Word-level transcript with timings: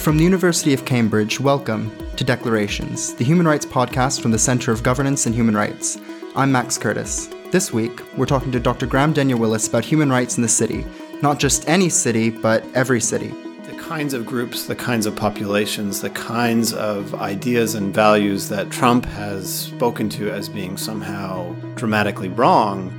From 0.00 0.16
the 0.16 0.24
University 0.24 0.72
of 0.72 0.86
Cambridge, 0.86 1.40
welcome 1.40 1.94
to 2.16 2.24
Declarations, 2.24 3.12
the 3.14 3.24
human 3.24 3.46
rights 3.46 3.66
podcast 3.66 4.22
from 4.22 4.30
the 4.30 4.38
Center 4.38 4.72
of 4.72 4.82
Governance 4.82 5.26
and 5.26 5.34
Human 5.34 5.54
Rights. 5.54 5.98
I'm 6.34 6.50
Max 6.50 6.78
Curtis. 6.78 7.28
This 7.50 7.70
week, 7.70 8.00
we're 8.16 8.24
talking 8.24 8.50
to 8.52 8.58
Dr. 8.58 8.86
Graham 8.86 9.12
Daniel 9.12 9.38
Willis 9.38 9.68
about 9.68 9.84
human 9.84 10.08
rights 10.08 10.38
in 10.38 10.42
the 10.42 10.48
city. 10.48 10.86
Not 11.20 11.38
just 11.38 11.68
any 11.68 11.90
city, 11.90 12.30
but 12.30 12.64
every 12.74 12.98
city. 12.98 13.28
The 13.66 13.76
kinds 13.78 14.14
of 14.14 14.24
groups, 14.24 14.64
the 14.64 14.74
kinds 14.74 15.04
of 15.04 15.14
populations, 15.14 16.00
the 16.00 16.08
kinds 16.08 16.72
of 16.72 17.14
ideas 17.16 17.74
and 17.74 17.94
values 17.94 18.48
that 18.48 18.70
Trump 18.70 19.04
has 19.04 19.52
spoken 19.52 20.08
to 20.10 20.30
as 20.30 20.48
being 20.48 20.78
somehow 20.78 21.52
dramatically 21.74 22.30
wrong 22.30 22.90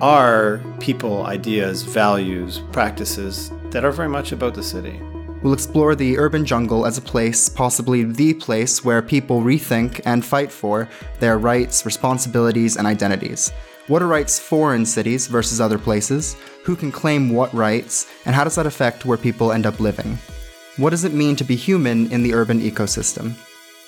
are 0.00 0.62
people, 0.80 1.26
ideas, 1.26 1.82
values, 1.82 2.62
practices 2.72 3.52
that 3.72 3.84
are 3.84 3.92
very 3.92 4.08
much 4.08 4.32
about 4.32 4.54
the 4.54 4.62
city. 4.62 5.02
We'll 5.42 5.52
explore 5.52 5.94
the 5.94 6.18
urban 6.18 6.44
jungle 6.44 6.86
as 6.86 6.98
a 6.98 7.02
place, 7.02 7.48
possibly 7.48 8.04
the 8.04 8.34
place, 8.34 8.84
where 8.84 9.02
people 9.02 9.42
rethink 9.42 10.00
and 10.04 10.24
fight 10.24 10.50
for 10.50 10.88
their 11.20 11.38
rights, 11.38 11.84
responsibilities, 11.84 12.76
and 12.76 12.86
identities. 12.86 13.52
What 13.88 14.02
are 14.02 14.08
rights 14.08 14.38
for 14.38 14.74
in 14.74 14.84
cities 14.84 15.26
versus 15.28 15.60
other 15.60 15.78
places? 15.78 16.36
Who 16.64 16.74
can 16.74 16.90
claim 16.90 17.30
what 17.30 17.54
rights? 17.54 18.10
And 18.24 18.34
how 18.34 18.44
does 18.44 18.56
that 18.56 18.66
affect 18.66 19.04
where 19.04 19.18
people 19.18 19.52
end 19.52 19.66
up 19.66 19.78
living? 19.78 20.18
What 20.78 20.90
does 20.90 21.04
it 21.04 21.12
mean 21.12 21.36
to 21.36 21.44
be 21.44 21.54
human 21.54 22.10
in 22.10 22.22
the 22.22 22.34
urban 22.34 22.60
ecosystem? 22.60 23.34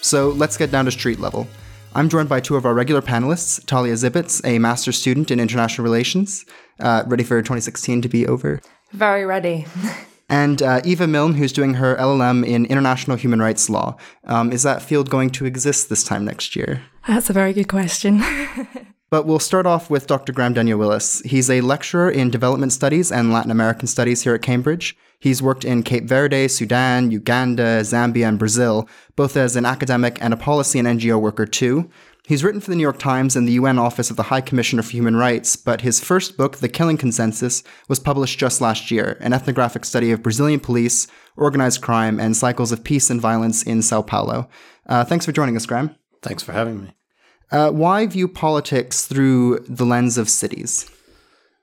So 0.00 0.28
let's 0.28 0.56
get 0.56 0.70
down 0.70 0.84
to 0.84 0.90
street 0.90 1.18
level. 1.18 1.48
I'm 1.94 2.08
joined 2.08 2.28
by 2.28 2.40
two 2.40 2.54
of 2.56 2.66
our 2.66 2.74
regular 2.74 3.02
panelists 3.02 3.64
Talia 3.66 3.94
Zibitz, 3.94 4.40
a 4.44 4.58
master's 4.58 4.98
student 4.98 5.30
in 5.30 5.40
international 5.40 5.84
relations, 5.84 6.44
uh, 6.78 7.02
ready 7.06 7.24
for 7.24 7.40
2016 7.40 8.02
to 8.02 8.08
be 8.08 8.26
over. 8.26 8.60
Very 8.92 9.24
ready. 9.24 9.66
and 10.28 10.62
uh, 10.62 10.80
Eva 10.84 11.06
Milne, 11.06 11.34
who's 11.34 11.52
doing 11.52 11.74
her 11.74 11.96
LLM 11.96 12.46
in 12.46 12.66
international 12.66 13.16
human 13.16 13.40
rights 13.40 13.70
law. 13.70 13.96
Um, 14.24 14.52
is 14.52 14.62
that 14.62 14.82
field 14.82 15.10
going 15.10 15.30
to 15.30 15.46
exist 15.46 15.88
this 15.88 16.04
time 16.04 16.24
next 16.24 16.54
year? 16.54 16.82
That's 17.06 17.30
a 17.30 17.32
very 17.32 17.52
good 17.52 17.68
question. 17.68 18.22
but 19.10 19.24
we'll 19.24 19.38
start 19.38 19.66
off 19.66 19.88
with 19.88 20.06
Dr. 20.06 20.32
Graham 20.32 20.52
Daniel 20.52 20.78
Willis. 20.78 21.20
He's 21.20 21.48
a 21.48 21.62
lecturer 21.62 22.10
in 22.10 22.30
development 22.30 22.72
studies 22.72 23.10
and 23.10 23.32
Latin 23.32 23.50
American 23.50 23.86
studies 23.86 24.22
here 24.22 24.34
at 24.34 24.42
Cambridge. 24.42 24.96
He's 25.20 25.42
worked 25.42 25.64
in 25.64 25.82
Cape 25.82 26.04
Verde, 26.04 26.46
Sudan, 26.46 27.10
Uganda, 27.10 27.80
Zambia, 27.80 28.28
and 28.28 28.38
Brazil, 28.38 28.88
both 29.16 29.36
as 29.36 29.56
an 29.56 29.64
academic 29.66 30.18
and 30.20 30.32
a 30.32 30.36
policy 30.36 30.78
and 30.78 30.86
NGO 30.86 31.20
worker 31.20 31.46
too. 31.46 31.90
He's 32.28 32.44
written 32.44 32.60
for 32.60 32.68
the 32.68 32.76
New 32.76 32.82
York 32.82 32.98
Times 32.98 33.36
and 33.36 33.48
the 33.48 33.52
UN 33.52 33.78
Office 33.78 34.10
of 34.10 34.16
the 34.16 34.24
High 34.24 34.42
Commissioner 34.42 34.82
for 34.82 34.90
Human 34.90 35.16
Rights, 35.16 35.56
but 35.56 35.80
his 35.80 35.98
first 35.98 36.36
book, 36.36 36.58
The 36.58 36.68
Killing 36.68 36.98
Consensus, 36.98 37.62
was 37.88 37.98
published 37.98 38.38
just 38.38 38.60
last 38.60 38.90
year, 38.90 39.16
an 39.22 39.32
ethnographic 39.32 39.86
study 39.86 40.12
of 40.12 40.22
Brazilian 40.22 40.60
police, 40.60 41.06
organized 41.38 41.80
crime, 41.80 42.20
and 42.20 42.36
cycles 42.36 42.70
of 42.70 42.84
peace 42.84 43.08
and 43.08 43.18
violence 43.18 43.62
in 43.62 43.80
Sao 43.80 44.02
Paulo. 44.02 44.46
Uh, 44.84 45.06
thanks 45.06 45.24
for 45.24 45.32
joining 45.32 45.56
us, 45.56 45.64
Graham. 45.64 45.96
Thanks 46.20 46.42
for 46.42 46.52
having 46.52 46.82
me. 46.82 46.94
Uh, 47.50 47.70
why 47.70 48.04
view 48.04 48.28
politics 48.28 49.06
through 49.06 49.60
the 49.60 49.86
lens 49.86 50.18
of 50.18 50.28
cities? 50.28 50.90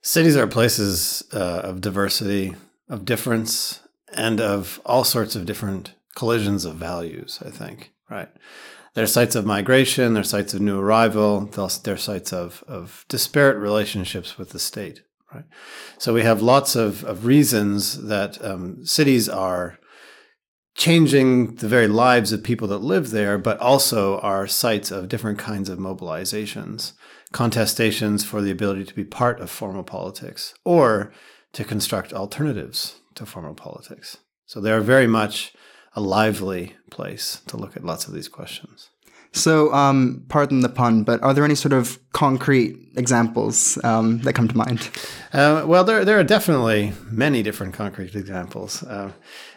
Cities 0.02 0.36
are 0.36 0.48
places 0.48 1.24
uh, 1.32 1.62
of 1.64 1.80
diversity, 1.80 2.56
of 2.90 3.06
difference, 3.06 3.82
and 4.14 4.42
of 4.42 4.82
all 4.84 5.04
sorts 5.04 5.36
of 5.36 5.46
different 5.46 5.94
collisions 6.16 6.66
of 6.66 6.74
values, 6.78 7.38
I 7.46 7.52
think, 7.52 7.94
right? 8.10 8.30
They're 8.96 9.08
sites 9.08 9.36
of 9.36 9.46
migration, 9.46 10.14
they're 10.14 10.24
sites 10.24 10.54
of 10.54 10.62
new 10.62 10.80
arrival, 10.80 11.42
they're 11.48 11.98
sites 11.98 12.32
of, 12.34 12.64
of 12.66 13.06
disparate 13.10 13.58
relationships 13.58 14.38
with 14.38 14.52
the 14.52 14.60
state. 14.60 15.02
Right? 15.34 15.44
So 15.98 16.14
we 16.14 16.24
have 16.24 16.42
lots 16.42 16.78
of, 16.78 17.04
of 17.04 17.26
reasons 17.26 18.06
that 18.06 18.44
um, 18.44 18.86
cities 18.86 19.28
are 19.28 19.80
changing 20.76 21.56
the 21.56 21.68
very 21.68 21.88
lives 21.88 22.32
of 22.32 22.44
people 22.44 22.70
that 22.70 22.80
live 22.80 23.12
there, 23.12 23.38
but 23.38 23.60
also 23.60 24.20
are 24.20 24.48
sites 24.48 24.92
of 24.92 25.10
different 25.10 25.40
kinds 25.40 25.68
of 25.68 25.78
mobilizations, 25.78 26.94
contestations 27.34 28.24
for 28.24 28.42
the 28.42 28.52
ability 28.52 28.86
to 28.86 28.94
be 28.94 29.04
part 29.04 29.42
of 29.42 29.50
formal 29.50 29.84
politics, 29.84 30.54
or 30.64 31.12
to 31.52 31.66
construct 31.66 32.14
alternatives 32.14 33.02
to 33.16 33.26
formal 33.26 33.54
politics. 33.56 34.18
So 34.46 34.62
they 34.62 34.72
are 34.72 34.82
very 34.82 35.08
much 35.08 35.54
a 35.96 36.02
lively 36.02 36.76
place 36.92 37.42
to 37.48 37.58
look 37.58 37.76
at 37.76 37.84
lots 37.84 38.08
of 38.08 38.14
these 38.14 38.28
questions. 38.28 38.90
So, 39.32 39.74
um, 39.74 40.24
pardon 40.30 40.62
the 40.62 40.70
pun, 40.70 41.04
but 41.04 41.22
are 41.22 41.34
there 41.34 41.44
any 41.44 41.56
sort 41.56 41.74
of 41.74 42.00
concrete 42.14 42.78
examples 42.96 43.78
um, 43.84 44.20
that 44.20 44.34
come 44.34 44.48
to 44.48 44.56
mind? 44.56 44.90
Uh, 45.34 45.66
well, 45.68 45.84
there 45.84 46.06
there 46.06 46.18
are 46.18 46.24
definitely 46.24 46.94
many 47.12 47.44
different 47.44 47.74
concrete 47.74 48.16
examples. 48.16 48.82
Uh, 48.84 49.12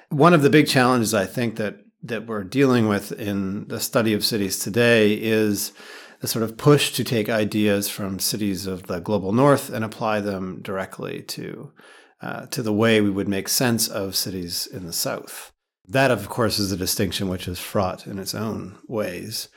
one 0.08 0.34
of 0.34 0.42
the 0.42 0.50
big 0.50 0.66
challenges 0.66 1.14
I 1.14 1.26
think 1.26 1.56
that 1.56 1.76
that 2.02 2.26
we're 2.26 2.42
dealing 2.42 2.88
with 2.88 3.12
in 3.12 3.68
the 3.68 3.78
study 3.78 4.14
of 4.14 4.24
cities 4.24 4.58
today 4.58 5.12
is 5.12 5.72
the 6.20 6.28
sort 6.28 6.42
of 6.42 6.56
push 6.56 6.92
to 6.92 7.04
take 7.04 7.28
ideas 7.28 7.88
from 7.88 8.18
cities 8.18 8.66
of 8.66 8.84
the 8.88 8.98
global 8.98 9.32
north 9.32 9.70
and 9.70 9.84
apply 9.84 10.20
them 10.20 10.60
directly 10.62 11.22
to 11.22 11.72
uh, 12.20 12.46
to 12.46 12.62
the 12.62 12.72
way 12.72 13.00
we 13.00 13.10
would 13.10 13.28
make 13.28 13.48
sense 13.48 13.86
of 13.86 14.16
cities 14.16 14.66
in 14.66 14.86
the 14.86 14.92
south. 14.92 15.52
That, 15.88 16.10
of 16.10 16.28
course, 16.28 16.58
is 16.58 16.70
a 16.70 16.76
distinction 16.76 17.28
which 17.28 17.48
is 17.48 17.58
fraught 17.58 18.06
in 18.06 18.18
its 18.18 18.34
own 18.34 18.78
ways. 18.86 19.48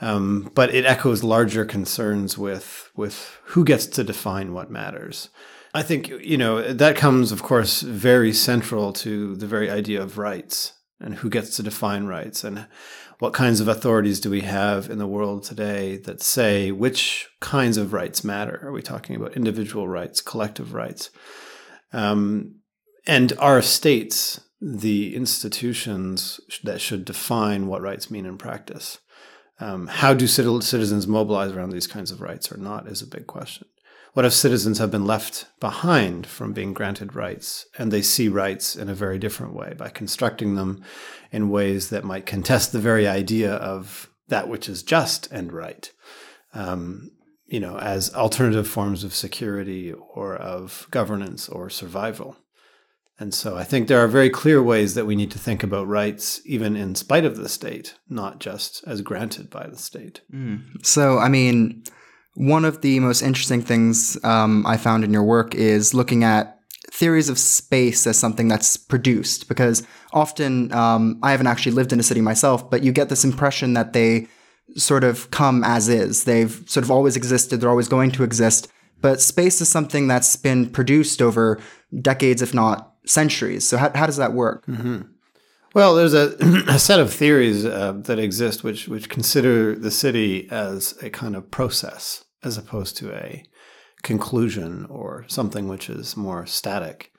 Um, 0.00 0.50
but 0.54 0.74
it 0.74 0.84
echoes 0.84 1.24
larger 1.24 1.64
concerns 1.64 2.36
with 2.36 2.90
with 2.96 3.38
who 3.44 3.64
gets 3.64 3.86
to 3.86 4.04
define 4.04 4.52
what 4.52 4.70
matters. 4.70 5.30
I 5.72 5.82
think 5.82 6.08
you 6.08 6.36
know 6.36 6.72
that 6.72 6.96
comes, 6.96 7.32
of 7.32 7.42
course, 7.42 7.80
very 7.82 8.32
central 8.32 8.92
to 8.94 9.36
the 9.36 9.46
very 9.46 9.70
idea 9.70 10.02
of 10.02 10.18
rights 10.18 10.74
and 11.00 11.14
who 11.14 11.30
gets 11.30 11.56
to 11.56 11.62
define 11.62 12.06
rights 12.06 12.44
and 12.44 12.66
what 13.18 13.32
kinds 13.32 13.60
of 13.60 13.68
authorities 13.68 14.20
do 14.20 14.30
we 14.30 14.42
have 14.42 14.90
in 14.90 14.98
the 14.98 15.06
world 15.06 15.42
today 15.42 15.96
that 15.98 16.22
say 16.22 16.70
which 16.70 17.28
kinds 17.40 17.78
of 17.78 17.94
rights 17.94 18.22
matter? 18.22 18.60
Are 18.62 18.72
we 18.72 18.82
talking 18.82 19.16
about 19.16 19.36
individual 19.36 19.88
rights, 19.88 20.20
collective 20.20 20.74
rights? 20.74 21.10
Um, 21.92 22.56
and 23.06 23.32
are 23.38 23.62
states 23.62 24.40
the 24.68 25.14
institutions 25.14 26.40
that 26.64 26.80
should 26.80 27.04
define 27.04 27.68
what 27.68 27.82
rights 27.82 28.10
mean 28.10 28.26
in 28.26 28.36
practice. 28.36 28.98
Um, 29.60 29.86
how 29.86 30.12
do 30.12 30.26
citizens 30.26 31.06
mobilize 31.06 31.52
around 31.52 31.70
these 31.70 31.86
kinds 31.86 32.10
of 32.10 32.20
rights 32.20 32.50
or 32.50 32.56
not 32.56 32.88
is 32.88 33.00
a 33.00 33.06
big 33.06 33.28
question. 33.28 33.68
What 34.12 34.24
if 34.24 34.32
citizens 34.32 34.78
have 34.78 34.90
been 34.90 35.04
left 35.04 35.46
behind 35.60 36.26
from 36.26 36.52
being 36.52 36.74
granted 36.74 37.14
rights 37.14 37.66
and 37.78 37.92
they 37.92 38.02
see 38.02 38.28
rights 38.28 38.74
in 38.74 38.88
a 38.88 38.94
very 38.94 39.18
different 39.18 39.54
way 39.54 39.74
by 39.78 39.88
constructing 39.88 40.56
them 40.56 40.82
in 41.30 41.48
ways 41.48 41.90
that 41.90 42.04
might 42.04 42.26
contest 42.26 42.72
the 42.72 42.80
very 42.80 43.06
idea 43.06 43.54
of 43.54 44.10
that 44.26 44.48
which 44.48 44.68
is 44.68 44.82
just 44.82 45.30
and 45.30 45.52
right? 45.52 45.92
Um, 46.54 47.12
you 47.46 47.60
know, 47.60 47.78
as 47.78 48.12
alternative 48.14 48.66
forms 48.66 49.04
of 49.04 49.14
security 49.14 49.92
or 49.92 50.34
of 50.34 50.88
governance 50.90 51.48
or 51.48 51.70
survival. 51.70 52.36
And 53.18 53.32
so 53.32 53.56
I 53.56 53.64
think 53.64 53.88
there 53.88 54.00
are 54.04 54.08
very 54.08 54.28
clear 54.28 54.62
ways 54.62 54.94
that 54.94 55.06
we 55.06 55.16
need 55.16 55.30
to 55.30 55.38
think 55.38 55.62
about 55.62 55.88
rights, 55.88 56.40
even 56.44 56.76
in 56.76 56.94
spite 56.94 57.24
of 57.24 57.36
the 57.36 57.48
state, 57.48 57.94
not 58.10 58.40
just 58.40 58.84
as 58.86 59.00
granted 59.00 59.48
by 59.48 59.66
the 59.66 59.78
state. 59.78 60.20
Mm. 60.32 60.84
So, 60.84 61.18
I 61.18 61.28
mean, 61.28 61.82
one 62.34 62.66
of 62.66 62.82
the 62.82 63.00
most 63.00 63.22
interesting 63.22 63.62
things 63.62 64.22
um, 64.22 64.66
I 64.66 64.76
found 64.76 65.02
in 65.02 65.14
your 65.14 65.24
work 65.24 65.54
is 65.54 65.94
looking 65.94 66.24
at 66.24 66.60
theories 66.90 67.30
of 67.30 67.38
space 67.38 68.06
as 68.06 68.18
something 68.18 68.48
that's 68.48 68.76
produced, 68.76 69.48
because 69.48 69.82
often 70.12 70.70
um, 70.72 71.18
I 71.22 71.30
haven't 71.30 71.46
actually 71.46 71.72
lived 71.72 71.92
in 71.92 72.00
a 72.00 72.02
city 72.02 72.20
myself, 72.20 72.70
but 72.70 72.82
you 72.82 72.92
get 72.92 73.08
this 73.08 73.24
impression 73.24 73.72
that 73.74 73.94
they 73.94 74.28
sort 74.76 75.04
of 75.04 75.30
come 75.30 75.64
as 75.64 75.88
is. 75.88 76.24
They've 76.24 76.62
sort 76.66 76.84
of 76.84 76.90
always 76.90 77.16
existed, 77.16 77.60
they're 77.60 77.70
always 77.70 77.88
going 77.88 78.10
to 78.12 78.24
exist. 78.24 78.68
But 79.00 79.20
space 79.20 79.60
is 79.60 79.68
something 79.70 80.06
that's 80.06 80.36
been 80.36 80.70
produced 80.70 81.22
over 81.22 81.60
decades, 82.02 82.42
if 82.42 82.52
not 82.54 82.92
centuries. 83.06 83.66
So 83.66 83.76
how, 83.76 83.90
how 83.94 84.06
does 84.06 84.16
that 84.16 84.32
work? 84.32 84.66
Mm-hmm. 84.66 85.02
Well, 85.74 85.94
there's 85.94 86.14
a, 86.14 86.36
a, 86.68 86.78
set 86.78 87.00
of 87.00 87.12
theories 87.12 87.64
uh, 87.64 87.92
that 87.92 88.18
exist 88.18 88.64
which 88.64 88.88
which 88.88 89.08
consider 89.08 89.74
the 89.74 89.90
city 89.90 90.48
as 90.50 90.96
a 91.02 91.10
kind 91.10 91.36
of 91.36 91.50
process 91.50 92.24
as 92.42 92.56
opposed 92.56 92.96
to 92.98 93.12
a 93.14 93.44
conclusion 94.02 94.86
or 94.88 95.24
something 95.28 95.68
which 95.68 95.90
is 95.90 96.16
more 96.16 96.46
static. 96.46 97.12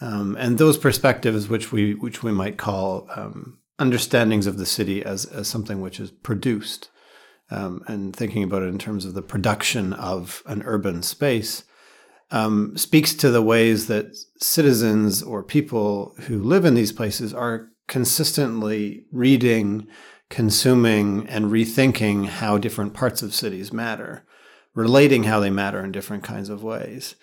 Um, 0.00 0.36
and 0.36 0.58
those 0.58 0.78
perspectives, 0.78 1.48
which 1.48 1.70
we 1.70 1.94
which 1.94 2.22
we 2.22 2.32
might 2.32 2.56
call 2.58 3.08
um, 3.14 3.58
understandings 3.78 4.46
of 4.46 4.58
the 4.58 4.66
city 4.66 5.04
as 5.04 5.24
as 5.26 5.46
something 5.46 5.80
which 5.80 6.00
is 6.00 6.10
produced, 6.10 6.90
um, 7.52 7.84
and 7.86 8.16
thinking 8.16 8.42
about 8.42 8.62
it 8.62 8.66
in 8.66 8.78
terms 8.78 9.04
of 9.04 9.14
the 9.14 9.22
production 9.22 9.92
of 9.92 10.42
an 10.46 10.62
urban 10.64 11.02
space, 11.02 11.62
um, 12.32 12.76
speaks 12.76 13.14
to 13.14 13.30
the 13.30 13.42
ways 13.42 13.86
that 13.86 14.16
citizens 14.38 15.22
or 15.22 15.44
people 15.44 16.14
who 16.22 16.42
live 16.42 16.64
in 16.64 16.74
these 16.74 16.90
places 16.90 17.32
are 17.32 17.68
consistently 17.86 19.04
reading, 19.12 19.86
consuming, 20.30 21.28
and 21.28 21.52
rethinking 21.52 22.26
how 22.26 22.56
different 22.56 22.94
parts 22.94 23.22
of 23.22 23.34
cities 23.34 23.70
matter, 23.70 24.24
relating 24.74 25.24
how 25.24 25.38
they 25.40 25.50
matter 25.50 25.84
in 25.84 25.92
different 25.92 26.24
kinds 26.24 26.48
of 26.48 26.64
ways. 26.64 27.16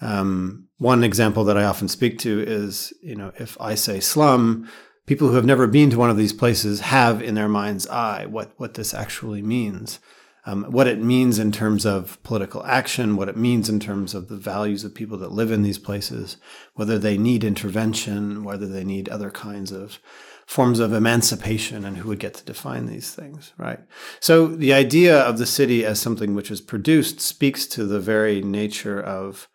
Um, 0.00 0.68
one 0.78 1.04
example 1.04 1.44
that 1.44 1.58
I 1.58 1.64
often 1.64 1.88
speak 1.88 2.18
to 2.20 2.42
is, 2.42 2.92
you 3.02 3.14
know, 3.14 3.32
if 3.38 3.60
I 3.60 3.74
say 3.74 4.00
slum, 4.00 4.68
people 5.06 5.28
who 5.28 5.34
have 5.34 5.44
never 5.44 5.66
been 5.66 5.90
to 5.90 5.98
one 5.98 6.10
of 6.10 6.16
these 6.16 6.32
places 6.32 6.80
have 6.80 7.22
in 7.22 7.34
their 7.34 7.48
mind's 7.48 7.86
eye 7.88 8.24
what, 8.24 8.54
what 8.56 8.74
this 8.74 8.94
actually 8.94 9.42
means. 9.42 10.00
Um, 10.46 10.64
what 10.64 10.86
it 10.86 11.00
means 11.00 11.38
in 11.38 11.52
terms 11.52 11.86
of 11.86 12.22
political 12.22 12.64
action, 12.66 13.16
what 13.16 13.30
it 13.30 13.36
means 13.36 13.70
in 13.70 13.80
terms 13.80 14.14
of 14.14 14.28
the 14.28 14.36
values 14.36 14.84
of 14.84 14.94
people 14.94 15.16
that 15.18 15.32
live 15.32 15.50
in 15.50 15.62
these 15.62 15.78
places, 15.78 16.36
whether 16.74 16.98
they 16.98 17.16
need 17.16 17.44
intervention, 17.44 18.44
whether 18.44 18.66
they 18.66 18.84
need 18.84 19.08
other 19.08 19.30
kinds 19.30 19.72
of 19.72 19.98
forms 20.46 20.80
of 20.80 20.92
emancipation, 20.92 21.86
and 21.86 21.96
who 21.96 22.08
would 22.08 22.18
get 22.18 22.34
to 22.34 22.44
define 22.44 22.84
these 22.84 23.14
things, 23.14 23.54
right? 23.56 23.80
So 24.20 24.46
the 24.46 24.74
idea 24.74 25.18
of 25.18 25.38
the 25.38 25.46
city 25.46 25.86
as 25.86 25.98
something 25.98 26.34
which 26.34 26.50
is 26.50 26.60
produced 26.60 27.20
speaks 27.20 27.66
to 27.68 27.86
the 27.86 28.00
very 28.00 28.42
nature 28.42 29.00
of 29.00 29.48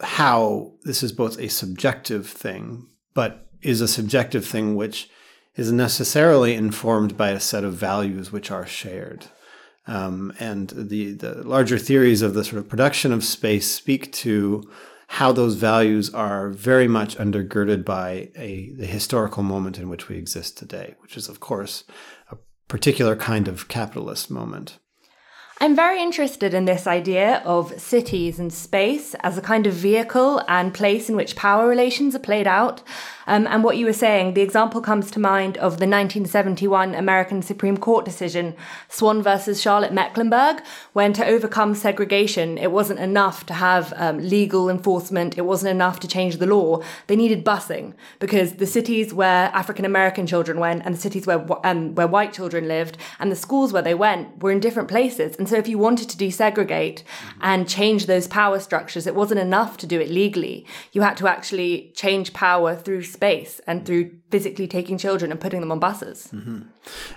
how 0.00 0.72
this 0.84 1.02
is 1.02 1.12
both 1.12 1.38
a 1.38 1.48
subjective 1.48 2.26
thing, 2.26 2.88
but 3.12 3.46
is 3.60 3.82
a 3.82 3.88
subjective 3.88 4.46
thing 4.46 4.74
which 4.74 5.10
is 5.56 5.70
necessarily 5.70 6.54
informed 6.54 7.16
by 7.16 7.30
a 7.30 7.40
set 7.40 7.64
of 7.64 7.74
values 7.74 8.32
which 8.32 8.50
are 8.50 8.66
shared. 8.66 9.26
Um, 9.86 10.32
and 10.40 10.70
the, 10.70 11.12
the 11.12 11.46
larger 11.46 11.78
theories 11.78 12.22
of 12.22 12.34
the 12.34 12.44
sort 12.44 12.58
of 12.58 12.68
production 12.68 13.12
of 13.12 13.22
space 13.22 13.70
speak 13.70 14.12
to 14.12 14.70
how 15.08 15.30
those 15.32 15.54
values 15.54 16.12
are 16.14 16.48
very 16.50 16.88
much 16.88 17.16
undergirded 17.18 17.84
by 17.84 18.30
a 18.34 18.72
the 18.72 18.86
historical 18.86 19.42
moment 19.42 19.78
in 19.78 19.88
which 19.88 20.08
we 20.08 20.16
exist 20.16 20.56
today, 20.56 20.94
which 21.00 21.16
is, 21.16 21.28
of 21.28 21.40
course, 21.40 21.84
a 22.30 22.36
particular 22.68 23.14
kind 23.14 23.46
of 23.46 23.68
capitalist 23.68 24.30
moment. 24.30 24.78
I'm 25.60 25.76
very 25.76 26.02
interested 26.02 26.52
in 26.52 26.64
this 26.64 26.84
idea 26.84 27.40
of 27.44 27.80
cities 27.80 28.40
and 28.40 28.52
space 28.52 29.14
as 29.20 29.38
a 29.38 29.40
kind 29.40 29.68
of 29.68 29.72
vehicle 29.72 30.42
and 30.48 30.74
place 30.74 31.08
in 31.08 31.14
which 31.14 31.36
power 31.36 31.68
relations 31.68 32.16
are 32.16 32.20
played 32.20 32.48
out. 32.48 32.82
Um, 33.26 33.46
and 33.46 33.64
what 33.64 33.76
you 33.76 33.86
were 33.86 33.92
saying, 33.92 34.34
the 34.34 34.42
example 34.42 34.80
comes 34.80 35.10
to 35.12 35.20
mind 35.20 35.56
of 35.56 35.78
the 35.78 35.86
1971 35.86 36.94
American 36.94 37.40
Supreme 37.40 37.76
Court 37.76 38.04
decision, 38.04 38.54
Swann 38.88 39.22
versus 39.22 39.62
Charlotte 39.62 39.92
Mecklenburg, 39.92 40.62
when 40.92 41.12
to 41.14 41.24
overcome 41.24 41.74
segregation, 41.74 42.58
it 42.58 42.70
wasn't 42.70 43.00
enough 43.00 43.46
to 43.46 43.54
have 43.54 43.94
um, 43.96 44.18
legal 44.18 44.68
enforcement, 44.68 45.38
it 45.38 45.42
wasn't 45.42 45.70
enough 45.70 46.00
to 46.00 46.08
change 46.08 46.36
the 46.36 46.46
law. 46.46 46.82
They 47.06 47.16
needed 47.16 47.44
busing 47.44 47.94
because 48.18 48.54
the 48.54 48.66
cities 48.66 49.14
where 49.14 49.50
African 49.54 49.84
American 49.84 50.26
children 50.26 50.58
went 50.58 50.82
and 50.84 50.94
the 50.94 51.00
cities 51.00 51.26
where, 51.26 51.46
um, 51.66 51.94
where 51.94 52.08
white 52.08 52.32
children 52.32 52.68
lived 52.68 52.98
and 53.18 53.32
the 53.32 53.36
schools 53.36 53.72
where 53.72 53.82
they 53.82 53.94
went 53.94 54.42
were 54.42 54.50
in 54.50 54.60
different 54.60 54.88
places. 54.88 55.36
And 55.44 55.50
so 55.50 55.56
if 55.56 55.68
you 55.68 55.76
wanted 55.76 56.08
to 56.08 56.16
desegregate 56.16 57.02
and 57.42 57.68
change 57.68 58.06
those 58.06 58.26
power 58.26 58.58
structures, 58.58 59.06
it 59.06 59.14
wasn't 59.14 59.40
enough 59.40 59.76
to 59.76 59.86
do 59.86 60.00
it 60.00 60.08
legally. 60.08 60.66
You 60.92 61.02
had 61.02 61.18
to 61.18 61.28
actually 61.28 61.92
change 61.94 62.32
power 62.32 62.74
through 62.74 63.02
space 63.02 63.60
and 63.66 63.84
through 63.84 64.12
physically 64.30 64.66
taking 64.66 64.96
children 64.96 65.30
and 65.30 65.38
putting 65.38 65.60
them 65.60 65.70
on 65.70 65.80
buses. 65.80 66.30
Mm-hmm. 66.32 66.62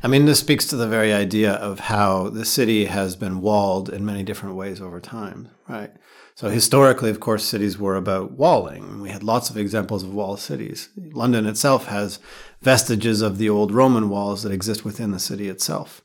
I 0.04 0.08
mean, 0.10 0.26
this 0.26 0.42
speaks 0.42 0.68
to 0.68 0.76
the 0.76 0.90
very 0.90 1.14
idea 1.14 1.54
of 1.54 1.80
how 1.80 2.28
the 2.28 2.44
city 2.44 2.84
has 2.84 3.16
been 3.16 3.40
walled 3.40 3.88
in 3.88 4.06
many 4.06 4.24
different 4.24 4.56
ways 4.56 4.82
over 4.82 5.00
time, 5.00 5.48
right? 5.70 5.92
So 6.36 6.50
historically, 6.50 7.10
of 7.10 7.22
course, 7.22 7.46
cities 7.46 7.78
were 7.78 7.96
about 7.96 8.34
walling. 8.34 9.00
We 9.00 9.12
had 9.12 9.24
lots 9.24 9.50
of 9.50 9.56
examples 9.56 10.04
of 10.04 10.14
walled 10.14 10.42
cities. 10.42 10.90
London 10.98 11.46
itself 11.46 11.86
has 11.86 12.20
vestiges 12.62 13.22
of 13.22 13.38
the 13.38 13.50
old 13.50 13.72
Roman 13.72 14.10
walls 14.10 14.44
that 14.44 14.52
exist 14.52 14.84
within 14.84 15.12
the 15.12 15.20
city 15.20 15.48
itself. 15.48 16.02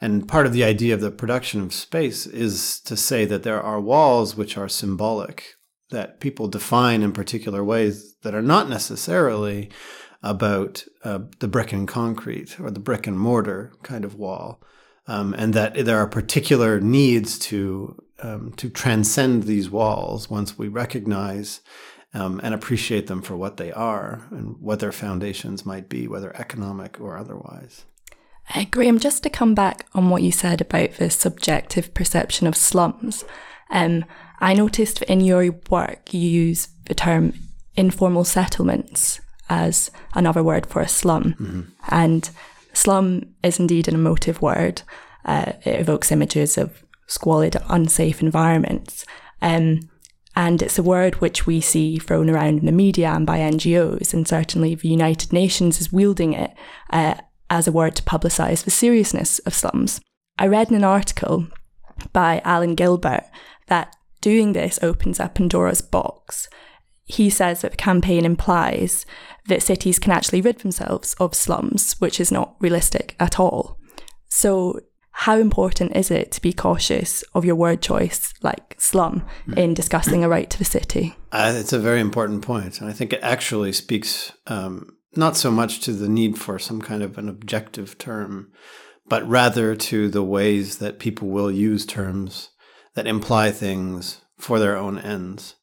And 0.00 0.26
part 0.26 0.46
of 0.46 0.52
the 0.52 0.64
idea 0.64 0.94
of 0.94 1.00
the 1.00 1.10
production 1.10 1.60
of 1.60 1.74
space 1.74 2.26
is 2.26 2.80
to 2.80 2.96
say 2.96 3.24
that 3.26 3.42
there 3.42 3.60
are 3.60 3.80
walls 3.80 4.34
which 4.34 4.56
are 4.56 4.68
symbolic, 4.68 5.54
that 5.90 6.20
people 6.20 6.48
define 6.48 7.02
in 7.02 7.12
particular 7.12 7.62
ways 7.62 8.16
that 8.22 8.34
are 8.34 8.42
not 8.42 8.68
necessarily 8.68 9.70
about 10.22 10.84
uh, 11.04 11.20
the 11.40 11.48
brick 11.48 11.72
and 11.72 11.86
concrete 11.86 12.58
or 12.60 12.70
the 12.70 12.80
brick 12.80 13.06
and 13.06 13.18
mortar 13.18 13.72
kind 13.82 14.04
of 14.04 14.14
wall, 14.14 14.62
um, 15.06 15.34
and 15.34 15.54
that 15.54 15.84
there 15.84 15.98
are 15.98 16.06
particular 16.06 16.80
needs 16.80 17.38
to 17.38 17.96
um, 18.22 18.52
to 18.52 18.68
transcend 18.68 19.44
these 19.44 19.70
walls 19.70 20.28
once 20.28 20.58
we 20.58 20.68
recognize 20.68 21.62
um, 22.12 22.38
and 22.42 22.54
appreciate 22.54 23.06
them 23.06 23.22
for 23.22 23.34
what 23.34 23.56
they 23.56 23.72
are 23.72 24.26
and 24.30 24.56
what 24.58 24.80
their 24.80 24.92
foundations 24.92 25.64
might 25.64 25.88
be, 25.88 26.06
whether 26.06 26.36
economic 26.36 27.00
or 27.00 27.16
otherwise. 27.16 27.84
Uh, 28.54 28.64
Graham, 28.70 28.98
just 28.98 29.22
to 29.22 29.30
come 29.30 29.54
back 29.54 29.86
on 29.94 30.10
what 30.10 30.22
you 30.22 30.32
said 30.32 30.60
about 30.60 30.92
the 30.92 31.10
subjective 31.10 31.94
perception 31.94 32.46
of 32.46 32.56
slums, 32.56 33.24
um, 33.70 34.04
I 34.40 34.54
noticed 34.54 35.02
in 35.02 35.20
your 35.20 35.54
work 35.68 36.12
you 36.12 36.20
use 36.20 36.68
the 36.86 36.94
term 36.94 37.34
informal 37.76 38.24
settlements 38.24 39.20
as 39.48 39.90
another 40.14 40.42
word 40.42 40.66
for 40.66 40.80
a 40.80 40.88
slum. 40.88 41.34
Mm-hmm. 41.34 41.60
And 41.88 42.30
slum 42.72 43.22
is 43.42 43.58
indeed 43.58 43.88
an 43.88 43.94
emotive 43.94 44.42
word. 44.42 44.82
Uh, 45.24 45.52
it 45.64 45.80
evokes 45.80 46.10
images 46.10 46.56
of 46.58 46.82
squalid, 47.06 47.56
unsafe 47.68 48.22
environments. 48.22 49.04
Um, 49.42 49.90
and 50.36 50.62
it's 50.62 50.78
a 50.78 50.82
word 50.82 51.16
which 51.16 51.46
we 51.46 51.60
see 51.60 51.98
thrown 51.98 52.30
around 52.30 52.60
in 52.60 52.66
the 52.66 52.72
media 52.72 53.10
and 53.10 53.26
by 53.26 53.38
NGOs, 53.38 54.14
and 54.14 54.26
certainly 54.26 54.76
the 54.76 54.88
United 54.88 55.32
Nations 55.32 55.80
is 55.80 55.92
wielding 55.92 56.34
it 56.34 56.54
uh, 56.90 57.14
as 57.50 57.66
a 57.66 57.72
word 57.72 57.96
to 57.96 58.02
publicise 58.04 58.64
the 58.64 58.70
seriousness 58.70 59.40
of 59.40 59.54
slums. 59.54 60.00
I 60.38 60.46
read 60.46 60.70
in 60.70 60.76
an 60.76 60.84
article 60.84 61.48
by 62.12 62.40
Alan 62.44 62.74
Gilbert 62.74 63.24
that 63.66 63.94
doing 64.20 64.52
this 64.52 64.78
opens 64.82 65.20
up 65.20 65.34
Pandora's 65.34 65.82
box. 65.82 66.48
He 67.04 67.28
says 67.28 67.62
that 67.62 67.72
the 67.72 67.76
campaign 67.76 68.24
implies 68.24 69.04
that 69.48 69.62
cities 69.62 69.98
can 69.98 70.12
actually 70.12 70.40
rid 70.40 70.60
themselves 70.60 71.14
of 71.14 71.34
slums, 71.34 71.96
which 71.98 72.20
is 72.20 72.30
not 72.30 72.54
realistic 72.60 73.16
at 73.18 73.40
all. 73.40 73.78
So, 74.28 74.80
how 75.12 75.36
important 75.36 75.96
is 75.96 76.10
it 76.10 76.30
to 76.32 76.40
be 76.40 76.52
cautious 76.52 77.22
of 77.34 77.44
your 77.44 77.56
word 77.56 77.82
choice, 77.82 78.32
like 78.42 78.76
slum, 78.78 79.26
in 79.56 79.74
discussing 79.74 80.22
a 80.22 80.28
right 80.28 80.48
to 80.48 80.56
the 80.56 80.64
city? 80.64 81.16
Uh, 81.32 81.52
it's 81.56 81.72
a 81.72 81.80
very 81.80 82.00
important 82.00 82.42
point, 82.42 82.80
and 82.80 82.88
I 82.88 82.92
think 82.92 83.12
it 83.12 83.20
actually 83.22 83.72
speaks 83.72 84.32
um, 84.46 84.96
not 85.16 85.36
so 85.36 85.50
much 85.50 85.80
to 85.80 85.92
the 85.92 86.08
need 86.08 86.38
for 86.38 86.58
some 86.58 86.80
kind 86.80 87.02
of 87.02 87.18
an 87.18 87.28
objective 87.28 87.98
term, 87.98 88.52
but 89.08 89.28
rather 89.28 89.74
to 89.74 90.08
the 90.08 90.22
ways 90.22 90.78
that 90.78 90.98
people 90.98 91.28
will 91.28 91.50
use 91.50 91.84
terms 91.84 92.50
that 92.94 93.06
imply 93.06 93.50
things 93.50 94.20
for 94.38 94.58
their 94.58 94.76
own 94.76 94.98
ends. 94.98 95.56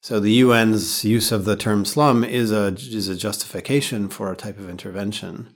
So 0.00 0.20
the 0.20 0.40
UN's 0.40 1.04
use 1.04 1.32
of 1.32 1.44
the 1.44 1.56
term 1.56 1.84
slum 1.84 2.22
is 2.22 2.52
a 2.52 2.74
is 2.76 3.08
a 3.08 3.16
justification 3.16 4.08
for 4.08 4.30
a 4.30 4.36
type 4.36 4.58
of 4.58 4.70
intervention, 4.70 5.54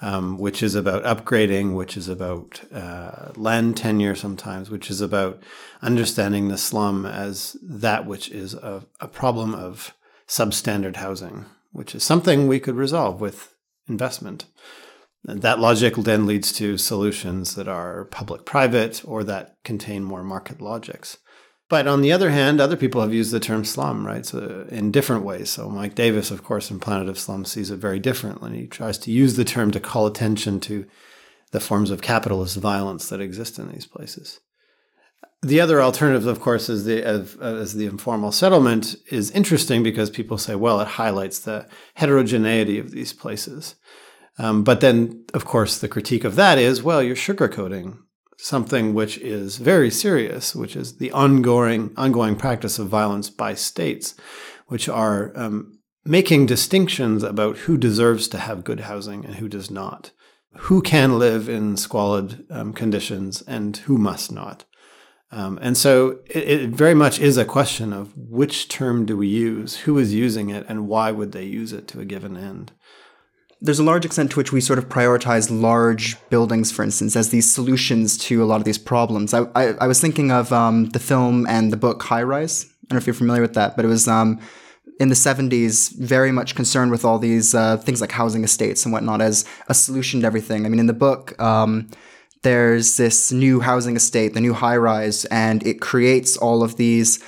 um, 0.00 0.36
which 0.36 0.64
is 0.64 0.74
about 0.74 1.04
upgrading, 1.04 1.76
which 1.76 1.96
is 1.96 2.08
about 2.08 2.60
uh, 2.72 3.30
land 3.36 3.76
tenure 3.76 4.16
sometimes, 4.16 4.68
which 4.68 4.90
is 4.90 5.00
about 5.00 5.40
understanding 5.80 6.48
the 6.48 6.58
slum 6.58 7.06
as 7.06 7.56
that 7.62 8.04
which 8.04 8.30
is 8.30 8.54
a, 8.54 8.84
a 8.98 9.06
problem 9.06 9.54
of 9.54 9.94
substandard 10.26 10.96
housing 10.96 11.44
which 11.74 11.94
is 11.94 12.02
something 12.02 12.46
we 12.46 12.60
could 12.60 12.76
resolve 12.76 13.20
with 13.20 13.54
investment. 13.88 14.46
And 15.26 15.42
that 15.42 15.58
logic 15.58 15.96
then 15.96 16.24
leads 16.24 16.52
to 16.52 16.78
solutions 16.78 17.56
that 17.56 17.66
are 17.66 18.04
public 18.06 18.46
private 18.46 19.02
or 19.04 19.24
that 19.24 19.56
contain 19.64 20.04
more 20.04 20.22
market 20.22 20.60
logics. 20.60 21.18
But 21.68 21.88
on 21.88 22.02
the 22.02 22.12
other 22.12 22.30
hand, 22.30 22.60
other 22.60 22.76
people 22.76 23.00
have 23.00 23.12
used 23.12 23.32
the 23.32 23.40
term 23.40 23.64
slum, 23.64 24.06
right? 24.06 24.24
So 24.24 24.66
in 24.68 24.92
different 24.92 25.24
ways. 25.24 25.50
So 25.50 25.68
Mike 25.68 25.94
Davis, 25.94 26.30
of 26.30 26.44
course, 26.44 26.70
in 26.70 26.78
Planet 26.78 27.08
of 27.08 27.18
Slums 27.18 27.50
sees 27.50 27.70
it 27.70 27.78
very 27.78 27.98
differently. 27.98 28.56
He 28.60 28.66
tries 28.66 28.98
to 28.98 29.10
use 29.10 29.34
the 29.34 29.44
term 29.44 29.70
to 29.72 29.80
call 29.80 30.06
attention 30.06 30.60
to 30.60 30.86
the 31.50 31.60
forms 31.60 31.90
of 31.90 32.02
capitalist 32.02 32.56
violence 32.58 33.08
that 33.08 33.20
exist 33.20 33.58
in 33.58 33.72
these 33.72 33.86
places. 33.86 34.40
The 35.44 35.60
other 35.60 35.82
alternative, 35.82 36.26
of 36.26 36.40
course, 36.40 36.70
is 36.70 36.84
the 36.84 37.04
as 37.04 37.74
the 37.74 37.84
informal 37.84 38.32
settlement 38.32 38.96
is 39.10 39.30
interesting 39.32 39.82
because 39.82 40.08
people 40.08 40.38
say, 40.38 40.54
well, 40.54 40.80
it 40.80 40.88
highlights 40.88 41.38
the 41.38 41.68
heterogeneity 41.96 42.78
of 42.78 42.92
these 42.92 43.12
places. 43.12 43.74
Um, 44.38 44.64
but 44.64 44.80
then, 44.80 45.22
of 45.34 45.44
course, 45.44 45.78
the 45.78 45.88
critique 45.88 46.24
of 46.24 46.36
that 46.36 46.56
is, 46.56 46.82
well, 46.82 47.02
you're 47.02 47.14
sugarcoating 47.14 47.98
something 48.38 48.94
which 48.94 49.18
is 49.18 49.58
very 49.58 49.90
serious, 49.90 50.56
which 50.56 50.74
is 50.74 50.96
the 50.96 51.12
ongoing 51.12 51.92
ongoing 51.94 52.36
practice 52.36 52.78
of 52.78 52.88
violence 52.88 53.28
by 53.28 53.52
states, 53.54 54.14
which 54.68 54.88
are 54.88 55.30
um, 55.36 55.78
making 56.06 56.46
distinctions 56.46 57.22
about 57.22 57.58
who 57.58 57.76
deserves 57.76 58.28
to 58.28 58.38
have 58.38 58.64
good 58.64 58.80
housing 58.80 59.26
and 59.26 59.34
who 59.34 59.48
does 59.50 59.70
not, 59.70 60.10
who 60.54 60.80
can 60.80 61.18
live 61.18 61.50
in 61.50 61.76
squalid 61.76 62.46
um, 62.48 62.72
conditions 62.72 63.42
and 63.42 63.76
who 63.76 63.98
must 63.98 64.32
not. 64.32 64.64
Um, 65.30 65.58
and 65.60 65.76
so 65.76 66.20
it, 66.26 66.48
it, 66.48 66.70
very 66.70 66.94
much 66.94 67.18
is 67.18 67.36
a 67.36 67.44
question 67.44 67.92
of 67.92 68.16
which 68.16 68.68
term 68.68 69.04
do 69.04 69.16
we 69.16 69.26
use, 69.26 69.78
who 69.78 69.98
is 69.98 70.14
using 70.14 70.50
it, 70.50 70.64
and 70.68 70.86
why 70.86 71.10
would 71.10 71.32
they 71.32 71.44
use 71.44 71.72
it 71.72 71.88
to 71.88 72.00
a 72.00 72.04
given 72.04 72.36
end. 72.36 72.72
There's 73.60 73.78
a 73.78 73.84
large 73.84 74.04
extent 74.04 74.30
to 74.32 74.36
which 74.36 74.52
we 74.52 74.60
sort 74.60 74.78
of 74.78 74.88
prioritize 74.88 75.50
large 75.50 76.16
buildings, 76.28 76.70
for 76.70 76.84
instance, 76.84 77.16
as 77.16 77.30
these 77.30 77.52
solutions 77.52 78.18
to 78.18 78.44
a 78.44 78.46
lot 78.46 78.56
of 78.56 78.64
these 78.64 78.78
problems. 78.78 79.34
I, 79.34 79.46
I, 79.54 79.72
I 79.80 79.86
was 79.86 80.00
thinking 80.00 80.30
of 80.30 80.52
um, 80.52 80.90
the 80.90 80.98
film 80.98 81.46
and 81.46 81.72
the 81.72 81.76
book 81.76 82.02
High 82.02 82.22
Rise. 82.22 82.66
I 82.66 82.86
don't 82.88 82.96
know 82.96 82.98
if 82.98 83.06
you're 83.06 83.14
familiar 83.14 83.42
with 83.42 83.54
that, 83.54 83.74
but 83.74 83.84
it 83.84 83.88
was 83.88 84.06
um, 84.06 84.38
in 85.00 85.08
the 85.08 85.14
70s 85.14 85.96
very 85.98 86.30
much 86.30 86.54
concerned 86.54 86.90
with 86.90 87.04
all 87.04 87.18
these 87.18 87.54
uh, 87.54 87.78
things 87.78 88.00
like 88.00 88.12
housing 88.12 88.44
estates 88.44 88.84
and 88.84 88.92
whatnot 88.92 89.20
as 89.20 89.44
a 89.68 89.74
solution 89.74 90.20
to 90.20 90.26
everything. 90.26 90.64
I 90.64 90.68
mean, 90.68 90.80
in 90.80 90.86
the 90.86 90.92
book, 90.92 91.40
um, 91.40 91.90
there's 92.44 92.96
this 92.96 93.32
new 93.32 93.60
housing 93.60 93.96
estate, 93.96 94.34
the 94.34 94.40
new 94.40 94.54
high 94.54 94.76
rise, 94.76 95.24
and 95.26 95.66
it 95.66 95.80
creates 95.80 96.36
all 96.36 96.62
of 96.62 96.76
these 96.76 97.22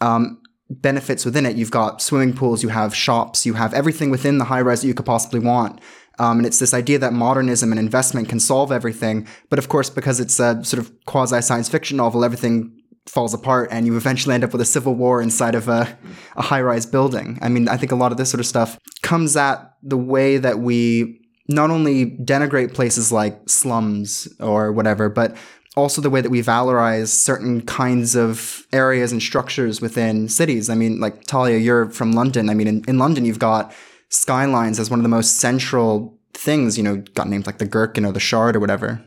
um, 0.00 0.40
benefits 0.70 1.24
within 1.24 1.44
it. 1.44 1.56
You've 1.56 1.70
got 1.70 2.00
swimming 2.00 2.34
pools, 2.34 2.62
you 2.62 2.70
have 2.70 2.94
shops, 2.94 3.44
you 3.44 3.54
have 3.54 3.74
everything 3.74 4.10
within 4.10 4.38
the 4.38 4.44
high 4.44 4.62
rise 4.62 4.80
that 4.80 4.88
you 4.88 4.94
could 4.94 5.04
possibly 5.04 5.40
want. 5.40 5.80
Um, 6.18 6.38
and 6.38 6.46
it's 6.46 6.58
this 6.58 6.72
idea 6.72 6.98
that 7.00 7.12
modernism 7.12 7.72
and 7.72 7.78
investment 7.78 8.28
can 8.28 8.38
solve 8.38 8.70
everything. 8.70 9.26
But 9.50 9.58
of 9.58 9.68
course, 9.68 9.90
because 9.90 10.20
it's 10.20 10.38
a 10.38 10.62
sort 10.64 10.80
of 10.82 10.92
quasi 11.06 11.40
science 11.42 11.68
fiction 11.68 11.96
novel, 11.96 12.24
everything 12.24 12.78
falls 13.06 13.34
apart 13.34 13.68
and 13.72 13.84
you 13.84 13.96
eventually 13.96 14.34
end 14.34 14.44
up 14.44 14.52
with 14.52 14.60
a 14.60 14.64
civil 14.64 14.94
war 14.94 15.20
inside 15.20 15.56
of 15.56 15.68
a, 15.68 15.98
a 16.36 16.42
high 16.42 16.62
rise 16.62 16.86
building. 16.86 17.38
I 17.42 17.48
mean, 17.48 17.68
I 17.68 17.76
think 17.76 17.90
a 17.90 17.96
lot 17.96 18.12
of 18.12 18.18
this 18.18 18.30
sort 18.30 18.38
of 18.40 18.46
stuff 18.46 18.78
comes 19.02 19.36
at 19.36 19.74
the 19.82 19.96
way 19.96 20.36
that 20.36 20.60
we 20.60 21.21
not 21.48 21.70
only 21.70 22.06
denigrate 22.06 22.74
places 22.74 23.12
like 23.12 23.48
slums 23.48 24.28
or 24.40 24.72
whatever, 24.72 25.08
but 25.08 25.36
also 25.76 26.00
the 26.00 26.10
way 26.10 26.20
that 26.20 26.30
we 26.30 26.42
valorize 26.42 27.08
certain 27.08 27.62
kinds 27.62 28.14
of 28.14 28.66
areas 28.72 29.10
and 29.10 29.22
structures 29.22 29.80
within 29.80 30.28
cities. 30.28 30.68
I 30.68 30.74
mean, 30.74 31.00
like 31.00 31.24
Talia, 31.24 31.58
you're 31.58 31.90
from 31.90 32.12
London. 32.12 32.50
I 32.50 32.54
mean, 32.54 32.68
in, 32.68 32.84
in 32.86 32.98
London, 32.98 33.24
you've 33.24 33.38
got 33.38 33.72
skylines 34.10 34.78
as 34.78 34.90
one 34.90 34.98
of 34.98 35.02
the 35.02 35.08
most 35.08 35.36
central 35.36 36.18
things, 36.34 36.76
you 36.76 36.84
know, 36.84 36.96
got 37.14 37.28
names 37.28 37.46
like 37.46 37.58
the 37.58 37.66
Gherkin 37.66 38.04
or 38.04 38.12
the 38.12 38.20
Shard 38.20 38.56
or 38.56 38.60
whatever. 38.60 39.02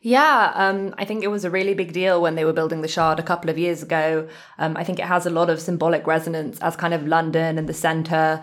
Yeah, 0.00 0.52
um, 0.54 0.94
I 0.98 1.04
think 1.04 1.24
it 1.24 1.28
was 1.28 1.44
a 1.44 1.50
really 1.50 1.74
big 1.74 1.92
deal 1.92 2.22
when 2.22 2.36
they 2.36 2.44
were 2.44 2.52
building 2.52 2.80
the 2.80 2.88
Shard 2.88 3.18
a 3.18 3.24
couple 3.24 3.50
of 3.50 3.58
years 3.58 3.82
ago. 3.82 4.28
Um, 4.58 4.76
I 4.76 4.84
think 4.84 4.98
it 4.98 5.06
has 5.06 5.26
a 5.26 5.30
lot 5.30 5.50
of 5.50 5.60
symbolic 5.60 6.06
resonance 6.06 6.58
as 6.60 6.76
kind 6.76 6.94
of 6.94 7.06
London 7.06 7.58
and 7.58 7.68
the 7.68 7.74
centre. 7.74 8.42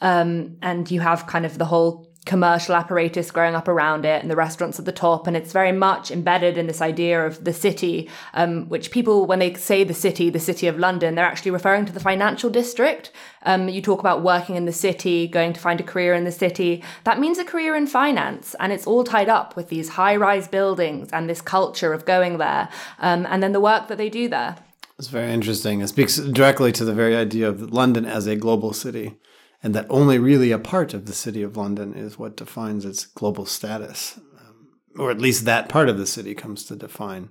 Um, 0.00 0.58
and 0.62 0.90
you 0.90 1.00
have 1.00 1.26
kind 1.26 1.46
of 1.46 1.58
the 1.58 1.64
whole 1.64 2.07
commercial 2.26 2.74
apparatus 2.74 3.30
growing 3.30 3.54
up 3.54 3.68
around 3.68 4.04
it 4.04 4.20
and 4.20 4.30
the 4.30 4.36
restaurants 4.36 4.78
at 4.78 4.84
the 4.84 4.92
top. 4.92 5.26
And 5.26 5.36
it's 5.36 5.52
very 5.52 5.72
much 5.72 6.10
embedded 6.10 6.58
in 6.58 6.66
this 6.66 6.82
idea 6.82 7.24
of 7.24 7.44
the 7.44 7.52
city, 7.52 8.10
um, 8.34 8.68
which 8.68 8.90
people, 8.90 9.26
when 9.26 9.38
they 9.38 9.54
say 9.54 9.82
the 9.82 9.94
city, 9.94 10.28
the 10.28 10.38
city 10.38 10.66
of 10.66 10.78
London, 10.78 11.14
they're 11.14 11.24
actually 11.24 11.50
referring 11.50 11.86
to 11.86 11.92
the 11.92 12.00
financial 12.00 12.50
district. 12.50 13.12
Um, 13.44 13.68
you 13.68 13.80
talk 13.80 14.00
about 14.00 14.22
working 14.22 14.56
in 14.56 14.66
the 14.66 14.72
city, 14.72 15.26
going 15.26 15.52
to 15.54 15.60
find 15.60 15.80
a 15.80 15.84
career 15.84 16.12
in 16.12 16.24
the 16.24 16.32
city. 16.32 16.84
That 17.04 17.18
means 17.18 17.38
a 17.38 17.44
career 17.44 17.74
in 17.74 17.86
finance. 17.86 18.54
And 18.60 18.72
it's 18.72 18.86
all 18.86 19.04
tied 19.04 19.30
up 19.30 19.56
with 19.56 19.70
these 19.70 19.90
high 19.90 20.16
rise 20.16 20.48
buildings 20.48 21.08
and 21.12 21.30
this 21.30 21.40
culture 21.40 21.92
of 21.92 22.04
going 22.04 22.38
there. 22.38 22.68
Um, 22.98 23.26
and 23.30 23.42
then 23.42 23.52
the 23.52 23.60
work 23.60 23.88
that 23.88 23.96
they 23.96 24.10
do 24.10 24.28
there. 24.28 24.56
It's 24.98 25.08
very 25.08 25.32
interesting. 25.32 25.80
It 25.80 25.88
speaks 25.88 26.16
directly 26.16 26.72
to 26.72 26.84
the 26.84 26.92
very 26.92 27.16
idea 27.16 27.48
of 27.48 27.72
London 27.72 28.04
as 28.04 28.26
a 28.26 28.34
global 28.34 28.72
city 28.72 29.16
and 29.62 29.74
that 29.74 29.86
only 29.90 30.18
really 30.18 30.52
a 30.52 30.58
part 30.58 30.94
of 30.94 31.06
the 31.06 31.12
city 31.12 31.42
of 31.42 31.56
London 31.56 31.94
is 31.94 32.18
what 32.18 32.36
defines 32.36 32.84
its 32.84 33.06
global 33.06 33.46
status, 33.46 34.18
um, 34.38 34.68
or 34.98 35.10
at 35.10 35.20
least 35.20 35.44
that 35.44 35.68
part 35.68 35.88
of 35.88 35.98
the 35.98 36.06
city 36.06 36.34
comes 36.34 36.64
to 36.64 36.76
define 36.76 37.30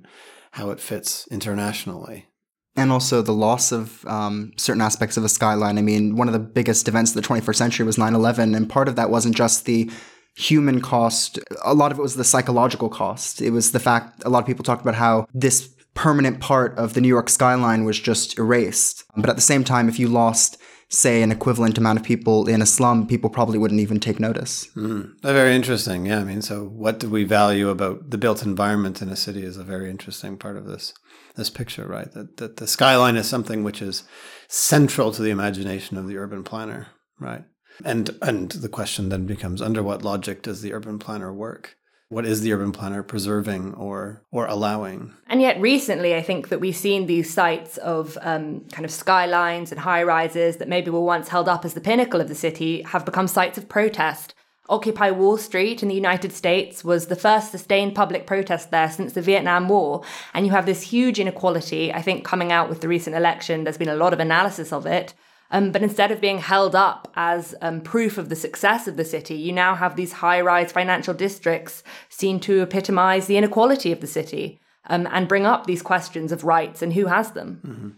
how 0.51 0.69
it 0.69 0.79
fits 0.79 1.27
internationally. 1.31 2.27
And 2.75 2.91
also 2.91 3.21
the 3.21 3.33
loss 3.33 3.71
of 3.71 4.05
um, 4.05 4.51
certain 4.57 4.81
aspects 4.81 5.17
of 5.17 5.23
a 5.23 5.29
skyline. 5.29 5.77
I 5.77 5.81
mean, 5.81 6.15
one 6.15 6.27
of 6.27 6.33
the 6.33 6.39
biggest 6.39 6.87
events 6.87 7.15
of 7.15 7.21
the 7.21 7.27
21st 7.27 7.55
century 7.55 7.85
was 7.85 7.97
9 7.97 8.13
11, 8.13 8.53
and 8.53 8.69
part 8.69 8.87
of 8.87 8.95
that 8.97 9.09
wasn't 9.09 9.35
just 9.35 9.65
the 9.65 9.89
human 10.35 10.81
cost, 10.81 11.39
a 11.65 11.73
lot 11.73 11.91
of 11.91 11.97
it 11.97 12.01
was 12.01 12.15
the 12.15 12.23
psychological 12.23 12.89
cost. 12.89 13.41
It 13.41 13.49
was 13.49 13.71
the 13.71 13.79
fact 13.79 14.21
a 14.23 14.29
lot 14.29 14.39
of 14.39 14.45
people 14.45 14.63
talked 14.63 14.83
about 14.83 14.93
how 14.93 15.27
this 15.33 15.73
permanent 15.95 16.39
part 16.39 16.77
of 16.77 16.93
the 16.93 17.01
New 17.01 17.07
York 17.07 17.27
skyline 17.27 17.83
was 17.83 17.99
just 17.99 18.37
erased. 18.37 19.03
But 19.15 19.31
at 19.31 19.35
the 19.35 19.41
same 19.41 19.63
time, 19.63 19.89
if 19.89 19.97
you 19.97 20.07
lost 20.07 20.61
say 20.89 21.21
an 21.21 21.31
equivalent 21.31 21.77
amount 21.77 21.99
of 21.99 22.05
people 22.05 22.47
in 22.47 22.61
a 22.61 22.65
slum, 22.65 23.07
people 23.07 23.29
probably 23.29 23.57
wouldn't 23.57 23.81
even 23.81 23.99
take 23.99 24.19
notice. 24.19 24.67
Mm, 24.75 25.19
very 25.21 25.55
interesting. 25.55 26.05
Yeah, 26.05 26.19
I 26.19 26.23
mean, 26.23 26.41
so 26.41 26.65
what 26.65 26.99
do 26.99 27.09
we 27.09 27.23
value 27.23 27.69
about 27.69 28.09
the 28.09 28.17
built 28.17 28.43
environment 28.43 29.01
in 29.01 29.09
a 29.09 29.15
city 29.15 29.43
is 29.43 29.57
a 29.57 29.63
very 29.63 29.89
interesting 29.89 30.37
part 30.37 30.57
of 30.57 30.65
this 30.65 30.93
this 31.35 31.49
picture, 31.49 31.87
right? 31.87 32.11
That 32.13 32.37
that 32.37 32.57
the 32.57 32.67
skyline 32.67 33.15
is 33.15 33.27
something 33.27 33.63
which 33.63 33.81
is 33.81 34.03
central 34.47 35.11
to 35.11 35.21
the 35.21 35.29
imagination 35.29 35.97
of 35.97 36.07
the 36.07 36.17
urban 36.17 36.43
planner, 36.43 36.87
right? 37.19 37.43
And 37.83 38.17
and 38.21 38.51
the 38.51 38.69
question 38.69 39.09
then 39.09 39.25
becomes 39.25 39.61
under 39.61 39.83
what 39.83 40.03
logic 40.03 40.41
does 40.41 40.61
the 40.61 40.73
urban 40.73 40.99
planner 40.99 41.33
work? 41.33 41.76
What 42.09 42.25
is 42.25 42.41
the 42.41 42.53
urban 42.53 42.71
planner 42.71 43.03
preserving 43.03 43.73
or 43.73 44.21
or 44.31 44.45
allowing 44.47 45.13
and 45.27 45.41
yet 45.41 45.59
recently 45.59 46.15
i 46.15 46.21
think 46.21 46.49
that 46.49 46.59
we've 46.59 46.75
seen 46.75 47.05
these 47.05 47.33
sites 47.33 47.77
of 47.77 48.17
um, 48.21 48.61
kind 48.71 48.85
of 48.85 48.91
skylines 48.91 49.71
and 49.71 49.81
high 49.81 50.03
rises 50.03 50.57
that 50.57 50.69
maybe 50.69 50.89
were 50.89 51.01
once 51.01 51.27
held 51.27 51.49
up 51.49 51.65
as 51.65 51.73
the 51.73 51.81
pinnacle 51.81 52.21
of 52.21 52.27
the 52.27 52.35
city 52.35 52.81
have 52.83 53.05
become 53.05 53.27
sites 53.27 53.57
of 53.57 53.67
protest 53.67 54.33
Occupy 54.69 55.11
Wall 55.11 55.37
Street 55.37 55.81
in 55.81 55.87
the 55.87 55.95
United 55.95 56.33
States 56.33 56.83
was 56.83 57.07
the 57.07 57.15
first 57.15 57.51
sustained 57.51 57.95
public 57.95 58.27
protest 58.27 58.69
there 58.69 58.89
since 58.91 59.13
the 59.13 59.21
Vietnam 59.21 59.69
War. 59.69 60.03
And 60.33 60.45
you 60.45 60.51
have 60.51 60.65
this 60.65 60.81
huge 60.81 61.19
inequality, 61.19 61.93
I 61.93 62.01
think, 62.01 62.25
coming 62.25 62.51
out 62.51 62.69
with 62.69 62.81
the 62.81 62.87
recent 62.87 63.15
election. 63.15 63.63
There's 63.63 63.77
been 63.77 63.87
a 63.87 63.95
lot 63.95 64.11
of 64.11 64.19
analysis 64.19 64.73
of 64.73 64.85
it. 64.85 65.13
Um, 65.49 65.71
but 65.71 65.83
instead 65.83 66.11
of 66.11 66.19
being 66.19 66.39
held 66.39 66.75
up 66.75 67.11
as 67.15 67.55
um, 67.61 67.81
proof 67.81 68.17
of 68.17 68.29
the 68.29 68.35
success 68.35 68.87
of 68.87 68.97
the 68.97 69.05
city, 69.05 69.35
you 69.35 69.51
now 69.51 69.75
have 69.75 69.95
these 69.95 70.13
high 70.13 70.41
rise 70.41 70.71
financial 70.71 71.13
districts 71.13 71.83
seen 72.09 72.39
to 72.41 72.61
epitomize 72.61 73.27
the 73.27 73.37
inequality 73.37 73.91
of 73.91 74.01
the 74.01 74.07
city 74.07 74.59
um, 74.87 75.07
and 75.11 75.27
bring 75.27 75.45
up 75.45 75.65
these 75.65 75.81
questions 75.81 76.31
of 76.31 76.43
rights 76.43 76.81
and 76.81 76.93
who 76.93 77.05
has 77.05 77.31
them. 77.31 77.61
Mm-hmm. 77.65 77.89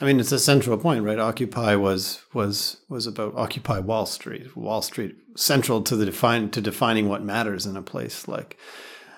I 0.00 0.04
mean, 0.04 0.18
it's 0.18 0.32
a 0.32 0.38
central 0.38 0.76
point, 0.78 1.04
right? 1.04 1.18
Occupy 1.18 1.76
was 1.76 2.22
was 2.32 2.78
was 2.88 3.06
about 3.06 3.36
Occupy 3.36 3.78
Wall 3.78 4.06
Street. 4.06 4.56
Wall 4.56 4.82
Street 4.82 5.16
central 5.36 5.82
to 5.82 5.96
the 5.96 6.06
define 6.06 6.50
to 6.50 6.60
defining 6.60 7.08
what 7.08 7.22
matters 7.22 7.66
in 7.66 7.76
a 7.76 7.82
place 7.82 8.26
like 8.26 8.56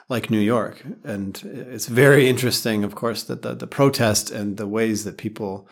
like 0.09 0.31
New 0.31 0.41
York, 0.41 0.83
and 1.05 1.43
it's 1.45 1.87
very 1.87 2.29
interesting, 2.29 2.85
of 2.85 2.95
course, 2.95 3.23
that 3.23 3.41
the, 3.41 3.55
the 3.55 3.67
protest 3.67 4.31
and 4.31 4.59
the 4.59 4.67
ways 4.67 5.05
that 5.05 5.17
people 5.17 5.67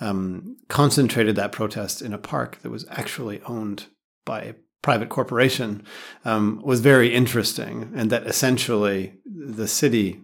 um, 0.00 0.56
concentrated 0.68 1.36
that 1.36 1.52
protest 1.52 2.02
in 2.02 2.12
a 2.12 2.18
park 2.18 2.58
that 2.62 2.70
was 2.70 2.86
actually 2.90 3.40
owned 3.42 3.86
by 4.24 4.42
a 4.42 4.54
private 4.82 5.08
corporation 5.08 5.82
um, 6.24 6.60
was 6.64 6.80
very 6.80 7.14
interesting, 7.14 7.92
and 7.94 8.10
that 8.10 8.26
essentially 8.26 9.14
the 9.24 9.68
city 9.68 10.20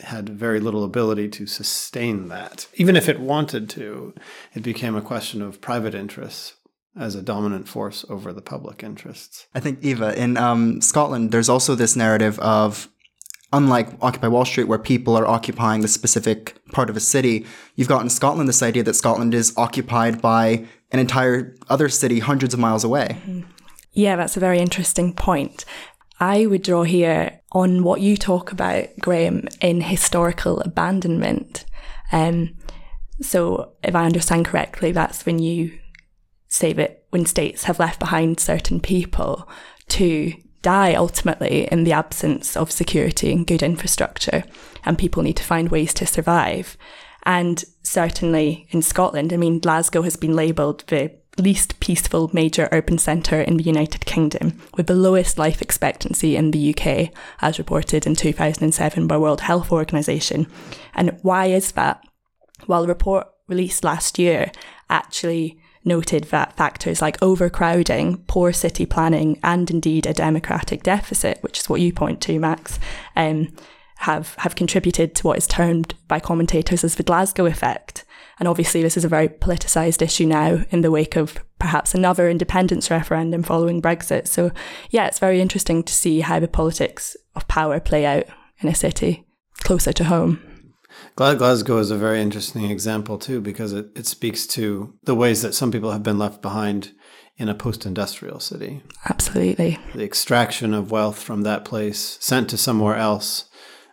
had 0.00 0.28
very 0.28 0.60
little 0.60 0.84
ability 0.84 1.28
to 1.28 1.46
sustain 1.46 2.28
that. 2.28 2.66
Even 2.74 2.96
if 2.96 3.08
it 3.08 3.20
wanted 3.20 3.68
to, 3.70 4.14
it 4.54 4.62
became 4.62 4.96
a 4.96 5.02
question 5.02 5.42
of 5.42 5.60
private 5.60 5.94
interests 5.94 6.54
as 6.96 7.14
a 7.14 7.22
dominant 7.22 7.68
force 7.68 8.04
over 8.08 8.32
the 8.32 8.42
public 8.42 8.82
interests. 8.82 9.46
I 9.54 9.60
think, 9.60 9.80
Eva, 9.82 10.16
in 10.20 10.36
um, 10.36 10.80
Scotland, 10.80 11.32
there's 11.32 11.48
also 11.48 11.74
this 11.74 11.96
narrative 11.96 12.38
of 12.38 12.88
unlike 13.54 13.88
Occupy 14.02 14.28
Wall 14.28 14.44
Street, 14.44 14.64
where 14.64 14.78
people 14.78 15.16
are 15.16 15.26
occupying 15.26 15.80
the 15.80 15.88
specific 15.88 16.58
part 16.72 16.90
of 16.90 16.96
a 16.96 17.00
city, 17.00 17.46
you've 17.76 17.88
got 17.88 18.02
in 18.02 18.10
Scotland 18.10 18.48
this 18.48 18.62
idea 18.62 18.82
that 18.82 18.94
Scotland 18.94 19.32
is 19.32 19.54
occupied 19.56 20.20
by 20.20 20.66
an 20.90 20.98
entire 20.98 21.54
other 21.68 21.88
city 21.88 22.18
hundreds 22.18 22.52
of 22.52 22.60
miles 22.60 22.84
away. 22.84 23.16
Yeah, 23.92 24.16
that's 24.16 24.36
a 24.36 24.40
very 24.40 24.58
interesting 24.58 25.14
point. 25.14 25.64
I 26.20 26.46
would 26.46 26.62
draw 26.62 26.82
here 26.82 27.40
on 27.52 27.84
what 27.84 28.00
you 28.00 28.16
talk 28.16 28.50
about, 28.50 28.88
Graham, 29.00 29.48
in 29.60 29.80
historical 29.80 30.60
abandonment. 30.60 31.64
Um, 32.12 32.56
so, 33.20 33.74
if 33.82 33.94
I 33.94 34.06
understand 34.06 34.46
correctly, 34.46 34.90
that's 34.90 35.24
when 35.24 35.38
you 35.38 35.78
say 36.48 36.72
that 36.72 37.04
when 37.10 37.26
states 37.26 37.64
have 37.64 37.78
left 37.78 38.00
behind 38.00 38.40
certain 38.40 38.80
people 38.80 39.48
to 39.88 40.32
die 40.64 40.94
ultimately 40.94 41.68
in 41.70 41.84
the 41.84 41.92
absence 41.92 42.56
of 42.56 42.72
security 42.72 43.30
and 43.30 43.46
good 43.46 43.62
infrastructure, 43.62 44.42
and 44.84 44.98
people 44.98 45.22
need 45.22 45.36
to 45.36 45.44
find 45.44 45.70
ways 45.70 45.94
to 45.94 46.06
survive. 46.06 46.76
And 47.22 47.62
certainly 47.82 48.66
in 48.70 48.82
Scotland, 48.82 49.32
I 49.32 49.36
mean, 49.36 49.60
Glasgow 49.60 50.02
has 50.02 50.16
been 50.16 50.34
labelled 50.34 50.84
the 50.88 51.12
least 51.38 51.80
peaceful 51.80 52.30
major 52.32 52.68
urban 52.72 52.98
centre 52.98 53.40
in 53.40 53.56
the 53.56 53.64
United 53.64 54.06
Kingdom, 54.06 54.60
with 54.76 54.86
the 54.86 54.94
lowest 54.94 55.38
life 55.38 55.60
expectancy 55.60 56.36
in 56.36 56.50
the 56.50 56.74
UK, 56.74 57.10
as 57.40 57.58
reported 57.58 58.06
in 58.06 58.14
2007 58.14 59.06
by 59.06 59.16
World 59.16 59.42
Health 59.42 59.70
Organization. 59.70 60.46
And 60.94 61.18
why 61.22 61.46
is 61.46 61.72
that? 61.72 62.02
Well, 62.66 62.84
a 62.84 62.88
report 62.88 63.26
released 63.48 63.84
last 63.84 64.18
year 64.18 64.50
actually 64.88 65.58
noted 65.84 66.24
that 66.24 66.56
factors 66.56 67.02
like 67.02 67.22
overcrowding, 67.22 68.18
poor 68.26 68.52
city 68.52 68.86
planning, 68.86 69.38
and 69.42 69.70
indeed 69.70 70.06
a 70.06 70.14
democratic 70.14 70.82
deficit, 70.82 71.38
which 71.42 71.60
is 71.60 71.68
what 71.68 71.80
you 71.80 71.92
point 71.92 72.20
to, 72.22 72.38
Max, 72.38 72.78
um, 73.16 73.54
have, 73.98 74.34
have 74.38 74.54
contributed 74.54 75.14
to 75.14 75.26
what 75.26 75.38
is 75.38 75.46
termed 75.46 75.94
by 76.08 76.20
commentators 76.20 76.84
as 76.84 76.96
the 76.96 77.02
Glasgow 77.02 77.46
effect. 77.46 78.04
And 78.38 78.48
obviously, 78.48 78.82
this 78.82 78.96
is 78.96 79.04
a 79.04 79.08
very 79.08 79.28
politicised 79.28 80.02
issue 80.02 80.26
now 80.26 80.64
in 80.70 80.80
the 80.80 80.90
wake 80.90 81.16
of 81.16 81.38
perhaps 81.58 81.94
another 81.94 82.28
independence 82.28 82.90
referendum 82.90 83.42
following 83.42 83.80
Brexit. 83.80 84.26
So, 84.26 84.50
yeah, 84.90 85.06
it's 85.06 85.20
very 85.20 85.40
interesting 85.40 85.82
to 85.84 85.92
see 85.92 86.20
how 86.20 86.40
the 86.40 86.48
politics 86.48 87.16
of 87.36 87.46
power 87.46 87.78
play 87.78 88.04
out 88.04 88.24
in 88.58 88.68
a 88.68 88.74
city 88.74 89.24
closer 89.62 89.92
to 89.92 90.04
home. 90.04 90.53
Glasgow 91.16 91.78
is 91.78 91.90
a 91.90 91.96
very 91.96 92.20
interesting 92.20 92.64
example 92.70 93.18
too 93.18 93.40
because 93.40 93.72
it, 93.72 93.86
it 93.94 94.06
speaks 94.06 94.46
to 94.48 94.94
the 95.04 95.14
ways 95.14 95.42
that 95.42 95.54
some 95.54 95.70
people 95.70 95.92
have 95.92 96.02
been 96.02 96.18
left 96.18 96.42
behind 96.42 96.92
in 97.36 97.48
a 97.48 97.54
post-industrial 97.54 98.40
city. 98.40 98.82
Absolutely. 99.08 99.78
The 99.94 100.04
extraction 100.04 100.74
of 100.74 100.90
wealth 100.90 101.20
from 101.20 101.42
that 101.42 101.64
place 101.64 102.18
sent 102.20 102.50
to 102.50 102.58
somewhere 102.58 102.96
else 102.96 103.48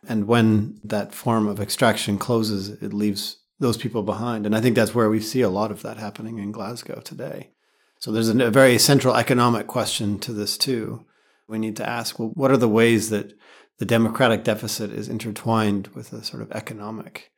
and 0.07 0.27
when 0.27 0.79
that 0.83 1.13
form 1.13 1.47
of 1.47 1.59
extraction 1.59 2.17
closes 2.17 2.69
it 2.69 2.93
leaves 2.93 3.37
those 3.59 3.77
people 3.77 4.01
behind 4.01 4.45
and 4.47 4.55
I 4.55 4.61
think 4.61 4.75
that's 4.75 4.95
where 4.95 5.09
we 5.09 5.19
see 5.19 5.41
a 5.41 5.49
lot 5.49 5.71
of 5.71 5.83
that 5.83 5.97
happening 5.97 6.39
in 6.39 6.51
Glasgow 6.51 7.01
today. 7.01 7.51
So 7.99 8.11
there's 8.11 8.29
a 8.29 8.49
very 8.49 8.79
central 8.79 9.15
economic 9.15 9.67
question 9.67 10.17
to 10.19 10.33
this 10.33 10.57
too. 10.57 11.05
We 11.47 11.59
need 11.59 11.75
to 11.77 11.87
ask 11.87 12.17
well 12.17 12.31
what 12.33 12.49
are 12.49 12.57
the 12.57 12.67
ways 12.67 13.11
that 13.11 13.33
the 13.81 13.85
democratic 13.87 14.43
deficit 14.43 14.91
is 14.91 15.09
intertwined 15.09 15.87
with 15.95 16.13
a 16.13 16.23
sort 16.23 16.43
of 16.43 16.51
economic 16.51 17.31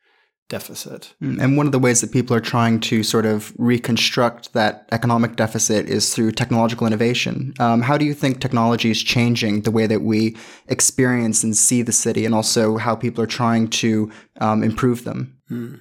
deficit. 0.50 1.14
Mm, 1.22 1.42
and 1.42 1.56
one 1.56 1.66
of 1.66 1.72
the 1.72 1.80
ways 1.80 2.02
that 2.02 2.12
people 2.12 2.36
are 2.36 2.42
trying 2.42 2.82
to 2.82 3.02
sort 3.02 3.26
of 3.26 3.54
reconstruct 3.58 4.52
that 4.52 4.86
economic 4.92 5.38
deficit 5.38 5.88
is 5.88 6.14
through 6.14 6.34
technological 6.34 6.86
innovation. 6.86 7.54
Um, 7.62 7.82
how 7.82 7.98
do 7.98 8.04
you 8.04 8.14
think 8.14 8.42
technology 8.42 8.92
is 8.92 9.02
changing 9.02 9.62
the 9.62 9.72
way 9.72 9.88
that 9.88 10.02
we 10.02 10.36
experience 10.68 11.46
and 11.46 11.56
see 11.56 11.82
the 11.82 11.94
city, 11.94 12.26
and 12.26 12.36
also 12.36 12.76
how 12.76 12.94
people 12.94 13.24
are 13.24 13.38
trying 13.42 13.70
to 13.70 14.12
um, 14.42 14.64
improve 14.64 15.06
them? 15.06 15.38
Mm. 15.50 15.80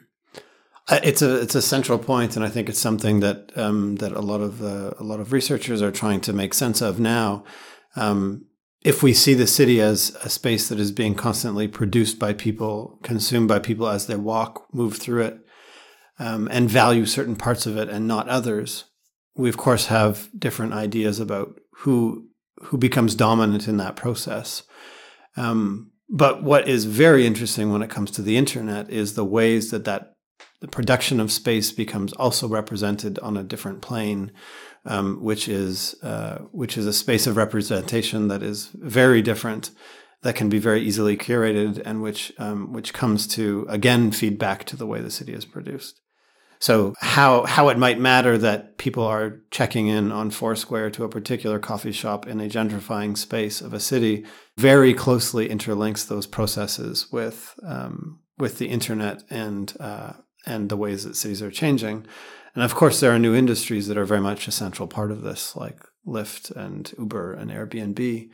It's 0.91 1.23
a 1.23 1.41
it's 1.41 1.57
a 1.57 1.63
central 1.63 1.99
point, 1.99 2.37
and 2.37 2.45
I 2.45 2.51
think 2.51 2.69
it's 2.69 2.79
something 2.79 3.19
that 3.19 3.51
um, 3.57 3.97
that 3.97 4.13
a 4.13 4.21
lot 4.21 4.41
of 4.41 4.63
uh, 4.63 4.93
a 5.01 5.03
lot 5.03 5.19
of 5.19 5.33
researchers 5.33 5.83
are 5.83 5.91
trying 5.91 6.21
to 6.21 6.33
make 6.33 6.55
sense 6.55 6.81
of 6.81 7.01
now. 7.01 7.43
Um, 7.97 8.47
if 8.85 9.03
we 9.03 9.13
see 9.13 9.35
the 9.35 9.47
city 9.47 9.81
as 9.81 10.17
a 10.25 10.29
space 10.29 10.69
that 10.69 10.81
is 10.81 10.91
being 10.91 11.15
constantly 11.15 11.69
produced 11.69 12.19
by 12.19 12.33
people, 12.33 12.99
consumed 13.03 13.49
by 13.49 13.59
people 13.59 13.89
as 13.89 14.07
they 14.07 14.17
walk, 14.17 14.67
move 14.73 14.97
through 14.97 15.23
it, 15.23 15.39
um, 16.19 16.49
and 16.51 16.69
value 16.69 17.07
certain 17.07 17.37
parts 17.37 17.67
of 17.67 17.77
it 17.77 17.89
and 17.89 18.07
not 18.07 18.29
others, 18.29 18.85
we 19.35 19.49
of 19.49 19.57
course 19.57 19.87
have 19.87 20.29
different 20.39 20.73
ideas 20.73 21.21
about 21.21 21.59
who 21.79 22.29
who 22.65 22.79
becomes 22.79 23.15
dominant 23.15 23.67
in 23.67 23.77
that 23.79 23.97
process. 23.97 24.63
Um, 25.37 25.91
but 26.09 26.43
what 26.43 26.69
is 26.69 26.85
very 26.85 27.27
interesting 27.27 27.73
when 27.73 27.83
it 27.83 27.91
comes 27.91 28.11
to 28.13 28.23
the 28.23 28.37
internet 28.37 28.91
is 28.91 29.15
the 29.15 29.25
ways 29.25 29.71
that 29.71 29.85
that 29.85 30.13
the 30.61 30.69
production 30.69 31.19
of 31.19 31.33
space 31.33 31.73
becomes 31.73 32.13
also 32.13 32.47
represented 32.47 33.19
on 33.19 33.37
a 33.37 33.43
different 33.43 33.83
plane 33.83 34.31
um, 34.85 35.23
which 35.23 35.49
is 35.49 35.95
uh, 36.03 36.39
which 36.51 36.77
is 36.77 36.87
a 36.87 36.93
space 36.93 37.27
of 37.27 37.37
representation 37.37 38.29
that 38.29 38.43
is 38.43 38.71
very 38.75 39.23
different, 39.23 39.71
that 40.23 40.35
can 40.35 40.49
be 40.49 40.59
very 40.59 40.81
easily 40.81 41.17
curated, 41.17 41.81
and 41.85 42.03
which 42.03 42.33
um, 42.39 42.73
which 42.73 42.93
comes 42.93 43.27
to 43.29 43.67
again 43.69 44.11
feedback 44.11 44.65
to 44.65 44.77
the 44.77 44.87
way 44.87 45.01
the 45.01 45.11
city 45.11 45.33
is 45.33 45.45
produced. 45.45 46.01
So 46.63 46.95
how 47.01 47.45
how 47.45 47.71
it 47.71 47.79
might 47.79 47.99
matter 47.99 48.39
that 48.39 48.79
people 48.79 49.05
are 49.05 49.41
checking 49.51 49.89
in 49.89 50.13
on 50.13 50.31
Foursquare 50.31 50.91
to 50.91 51.03
a 51.03 51.09
particular 51.09 51.59
coffee 51.59 51.91
shop 51.91 52.27
in 52.27 52.41
a 52.41 52.49
gentrifying 52.49 53.19
space 53.19 53.61
of 53.61 53.75
a 53.75 53.81
city 53.81 54.25
very 54.57 54.95
closely 54.95 55.49
interlinks 55.49 56.07
those 56.07 56.29
processes 56.29 57.11
with 57.11 57.59
um, 57.67 58.21
with 58.39 58.59
the 58.59 58.69
internet 58.69 59.25
and 59.29 59.77
uh, 59.81 60.13
and 60.47 60.69
the 60.69 60.77
ways 60.77 61.03
that 61.03 61.17
cities 61.17 61.43
are 61.43 61.51
changing. 61.51 62.07
And 62.55 62.63
of 62.63 62.75
course, 62.75 63.01
there 63.01 63.13
are 63.13 63.19
new 63.19 63.35
industries 63.35 63.89
that 63.89 63.97
are 63.97 64.05
very 64.05 64.21
much 64.21 64.47
a 64.47 64.53
central 64.53 64.87
part 64.87 65.11
of 65.11 65.23
this, 65.23 65.57
like 65.57 65.79
Lyft 66.07 66.55
and 66.55 66.93
Uber 66.99 67.33
and 67.33 67.51
Airbnb, 67.51 68.29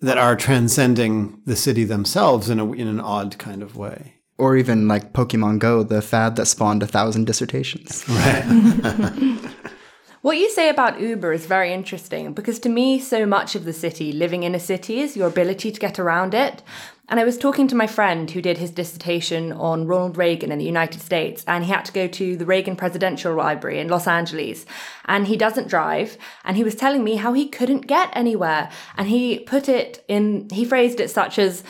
that 0.00 0.18
are 0.18 0.36
transcending 0.36 1.40
the 1.44 1.56
city 1.56 1.84
themselves 1.84 2.50
in, 2.50 2.60
a, 2.60 2.72
in 2.72 2.86
an 2.86 3.00
odd 3.00 3.38
kind 3.38 3.62
of 3.62 3.76
way. 3.76 4.16
Or 4.36 4.56
even 4.56 4.88
like 4.88 5.12
Pokemon 5.12 5.60
Go, 5.60 5.82
the 5.82 6.02
fad 6.02 6.36
that 6.36 6.46
spawned 6.46 6.82
a 6.82 6.86
thousand 6.86 7.26
dissertations. 7.26 8.04
Right. 8.08 9.40
What 10.24 10.38
you 10.38 10.48
say 10.48 10.70
about 10.70 11.02
Uber 11.02 11.34
is 11.34 11.44
very 11.44 11.70
interesting 11.70 12.32
because 12.32 12.58
to 12.60 12.70
me, 12.70 12.98
so 12.98 13.26
much 13.26 13.54
of 13.54 13.66
the 13.66 13.74
city, 13.74 14.10
living 14.10 14.42
in 14.42 14.54
a 14.54 14.58
city, 14.58 15.00
is 15.00 15.18
your 15.18 15.28
ability 15.28 15.70
to 15.70 15.78
get 15.78 15.98
around 15.98 16.32
it. 16.32 16.62
And 17.10 17.20
I 17.20 17.24
was 17.24 17.36
talking 17.36 17.68
to 17.68 17.74
my 17.74 17.86
friend 17.86 18.30
who 18.30 18.40
did 18.40 18.56
his 18.56 18.70
dissertation 18.70 19.52
on 19.52 19.86
Ronald 19.86 20.16
Reagan 20.16 20.50
in 20.50 20.58
the 20.58 20.64
United 20.64 21.02
States, 21.02 21.44
and 21.46 21.62
he 21.62 21.70
had 21.70 21.84
to 21.84 21.92
go 21.92 22.08
to 22.08 22.38
the 22.38 22.46
Reagan 22.46 22.74
Presidential 22.74 23.34
Library 23.34 23.78
in 23.78 23.88
Los 23.88 24.06
Angeles. 24.06 24.64
And 25.04 25.26
he 25.26 25.36
doesn't 25.36 25.68
drive. 25.68 26.16
And 26.42 26.56
he 26.56 26.64
was 26.64 26.74
telling 26.74 27.04
me 27.04 27.16
how 27.16 27.34
he 27.34 27.46
couldn't 27.46 27.86
get 27.86 28.08
anywhere. 28.14 28.70
And 28.96 29.08
he 29.08 29.40
put 29.40 29.68
it 29.68 30.02
in, 30.08 30.48
he 30.48 30.64
phrased 30.64 31.00
it 31.00 31.10
such 31.10 31.38
as 31.38 31.62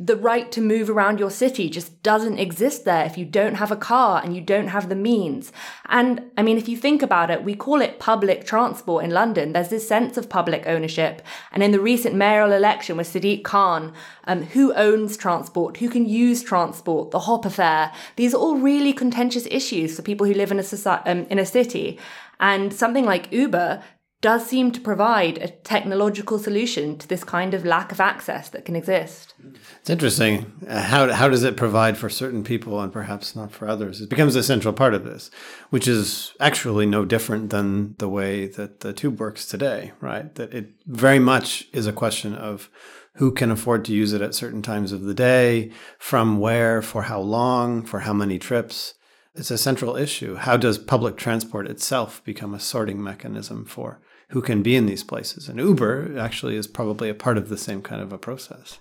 the 0.00 0.16
right 0.16 0.52
to 0.52 0.60
move 0.60 0.88
around 0.88 1.18
your 1.18 1.30
city 1.30 1.68
just 1.68 2.04
doesn't 2.04 2.38
exist 2.38 2.84
there 2.84 3.04
if 3.04 3.18
you 3.18 3.24
don't 3.24 3.56
have 3.56 3.72
a 3.72 3.76
car 3.76 4.22
and 4.22 4.34
you 4.34 4.40
don't 4.40 4.68
have 4.68 4.88
the 4.88 4.94
means. 4.94 5.50
And 5.86 6.30
I 6.36 6.42
mean, 6.42 6.56
if 6.56 6.68
you 6.68 6.76
think 6.76 7.02
about 7.02 7.32
it, 7.32 7.42
we 7.42 7.56
call 7.56 7.80
it 7.80 7.98
public 7.98 8.46
transport 8.46 9.04
in 9.04 9.10
London. 9.10 9.52
There's 9.52 9.70
this 9.70 9.88
sense 9.88 10.16
of 10.16 10.28
public 10.28 10.68
ownership. 10.68 11.20
And 11.50 11.64
in 11.64 11.72
the 11.72 11.80
recent 11.80 12.14
mayoral 12.14 12.52
election 12.52 12.96
with 12.96 13.12
Sadiq 13.12 13.42
Khan, 13.42 13.92
um, 14.24 14.44
who 14.44 14.72
owns 14.74 15.16
transport, 15.16 15.78
who 15.78 15.88
can 15.88 16.08
use 16.08 16.44
transport, 16.44 17.10
the 17.10 17.20
Hopper 17.20 17.50
fare, 17.50 17.92
these 18.14 18.34
are 18.34 18.38
all 18.38 18.56
really 18.56 18.92
contentious 18.92 19.48
issues 19.50 19.96
for 19.96 20.02
people 20.02 20.28
who 20.28 20.34
live 20.34 20.52
in 20.52 20.60
a, 20.60 20.62
society, 20.62 21.10
um, 21.10 21.26
in 21.28 21.40
a 21.40 21.46
city. 21.46 21.98
And 22.38 22.72
something 22.72 23.04
like 23.04 23.32
Uber 23.32 23.82
does 24.20 24.44
seem 24.46 24.72
to 24.72 24.80
provide 24.80 25.38
a 25.38 25.48
technological 25.48 26.38
solution 26.40 26.98
to 26.98 27.06
this 27.06 27.22
kind 27.22 27.54
of 27.54 27.64
lack 27.64 27.92
of 27.92 28.00
access 28.00 28.48
that 28.48 28.64
can 28.64 28.74
exist. 28.74 29.34
It's 29.80 29.90
interesting. 29.90 30.52
Uh, 30.66 30.82
how, 30.82 31.12
how 31.12 31.28
does 31.28 31.44
it 31.44 31.56
provide 31.56 31.96
for 31.96 32.08
certain 32.08 32.42
people 32.42 32.80
and 32.80 32.92
perhaps 32.92 33.36
not 33.36 33.52
for 33.52 33.68
others? 33.68 34.00
It 34.00 34.10
becomes 34.10 34.34
a 34.34 34.42
central 34.42 34.74
part 34.74 34.94
of 34.94 35.04
this, 35.04 35.30
which 35.70 35.86
is 35.86 36.34
actually 36.40 36.86
no 36.86 37.04
different 37.04 37.50
than 37.50 37.94
the 37.98 38.08
way 38.08 38.48
that 38.48 38.80
the 38.80 38.92
tube 38.92 39.20
works 39.20 39.46
today, 39.46 39.92
right? 40.00 40.34
That 40.34 40.52
it 40.52 40.70
very 40.86 41.20
much 41.20 41.68
is 41.72 41.86
a 41.86 41.92
question 41.92 42.34
of 42.34 42.68
who 43.14 43.30
can 43.32 43.52
afford 43.52 43.84
to 43.84 43.92
use 43.92 44.12
it 44.12 44.22
at 44.22 44.34
certain 44.34 44.62
times 44.62 44.90
of 44.90 45.02
the 45.02 45.14
day, 45.14 45.70
from 45.98 46.38
where, 46.38 46.82
for 46.82 47.02
how 47.02 47.20
long, 47.20 47.84
for 47.84 48.00
how 48.00 48.12
many 48.12 48.38
trips. 48.38 48.94
It's 49.34 49.50
a 49.52 49.58
central 49.58 49.96
issue. 49.96 50.34
How 50.36 50.56
does 50.56 50.78
public 50.78 51.16
transport 51.16 51.68
itself 51.68 52.22
become 52.24 52.54
a 52.54 52.60
sorting 52.60 53.02
mechanism 53.02 53.64
for 53.64 54.00
who 54.30 54.42
can 54.42 54.62
be 54.62 54.76
in 54.76 54.86
these 54.86 55.04
places. 55.04 55.48
And 55.48 55.58
Uber 55.58 56.18
actually 56.18 56.56
is 56.56 56.66
probably 56.66 57.08
a 57.08 57.14
part 57.14 57.38
of 57.38 57.48
the 57.48 57.56
same 57.56 57.82
kind 57.82 58.02
of 58.02 58.12
a 58.12 58.18
process. 58.18 58.78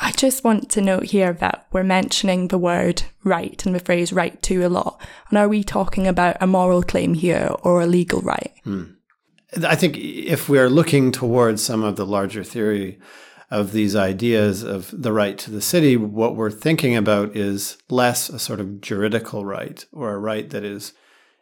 I 0.00 0.12
just 0.12 0.44
want 0.44 0.70
to 0.70 0.80
note 0.80 1.04
here 1.04 1.32
that 1.34 1.66
we're 1.72 1.82
mentioning 1.82 2.48
the 2.48 2.58
word 2.58 3.02
right 3.24 3.64
and 3.66 3.74
the 3.74 3.80
phrase 3.80 4.12
right 4.12 4.40
to 4.42 4.66
a 4.66 4.68
lot. 4.68 5.00
And 5.28 5.38
are 5.38 5.48
we 5.48 5.62
talking 5.62 6.06
about 6.06 6.36
a 6.40 6.46
moral 6.46 6.82
claim 6.82 7.14
here 7.14 7.54
or 7.62 7.82
a 7.82 7.86
legal 7.86 8.20
right? 8.20 8.52
Hmm. 8.64 8.84
I 9.66 9.74
think 9.74 9.96
if 9.98 10.48
we're 10.48 10.70
looking 10.70 11.12
towards 11.12 11.62
some 11.62 11.82
of 11.82 11.96
the 11.96 12.06
larger 12.06 12.44
theory 12.44 12.98
of 13.50 13.72
these 13.72 13.96
ideas 13.96 14.62
of 14.62 14.94
the 14.96 15.12
right 15.12 15.36
to 15.38 15.50
the 15.50 15.60
city, 15.60 15.96
what 15.96 16.36
we're 16.36 16.52
thinking 16.52 16.96
about 16.96 17.36
is 17.36 17.76
less 17.88 18.28
a 18.28 18.38
sort 18.38 18.60
of 18.60 18.80
juridical 18.80 19.44
right 19.44 19.84
or 19.92 20.12
a 20.12 20.18
right 20.18 20.48
that 20.50 20.64
is 20.64 20.92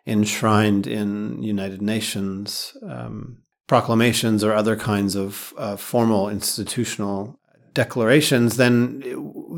enshrined 0.06 0.86
in 0.86 1.42
United 1.42 1.82
Nations 1.82 2.74
um, 2.82 3.42
proclamations 3.68 4.42
or 4.42 4.52
other 4.52 4.74
kinds 4.74 5.14
of 5.14 5.54
uh, 5.56 5.76
formal 5.76 6.28
institutional 6.28 7.38
declarations, 7.74 8.56
then 8.56 9.04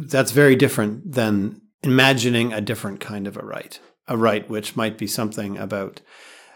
that's 0.07 0.33
very 0.33 0.57
different 0.57 1.13
than 1.13 1.63
imagining 1.83 2.53
a 2.53 2.61
different 2.61 3.01
kind 3.01 3.27
of 3.27 3.37
a 3.39 3.43
right, 3.43 3.81
a 4.09 4.19
right 4.19 4.51
which 4.51 4.77
might 4.77 4.99
be 4.99 5.07
something 5.07 5.57
about 5.57 6.03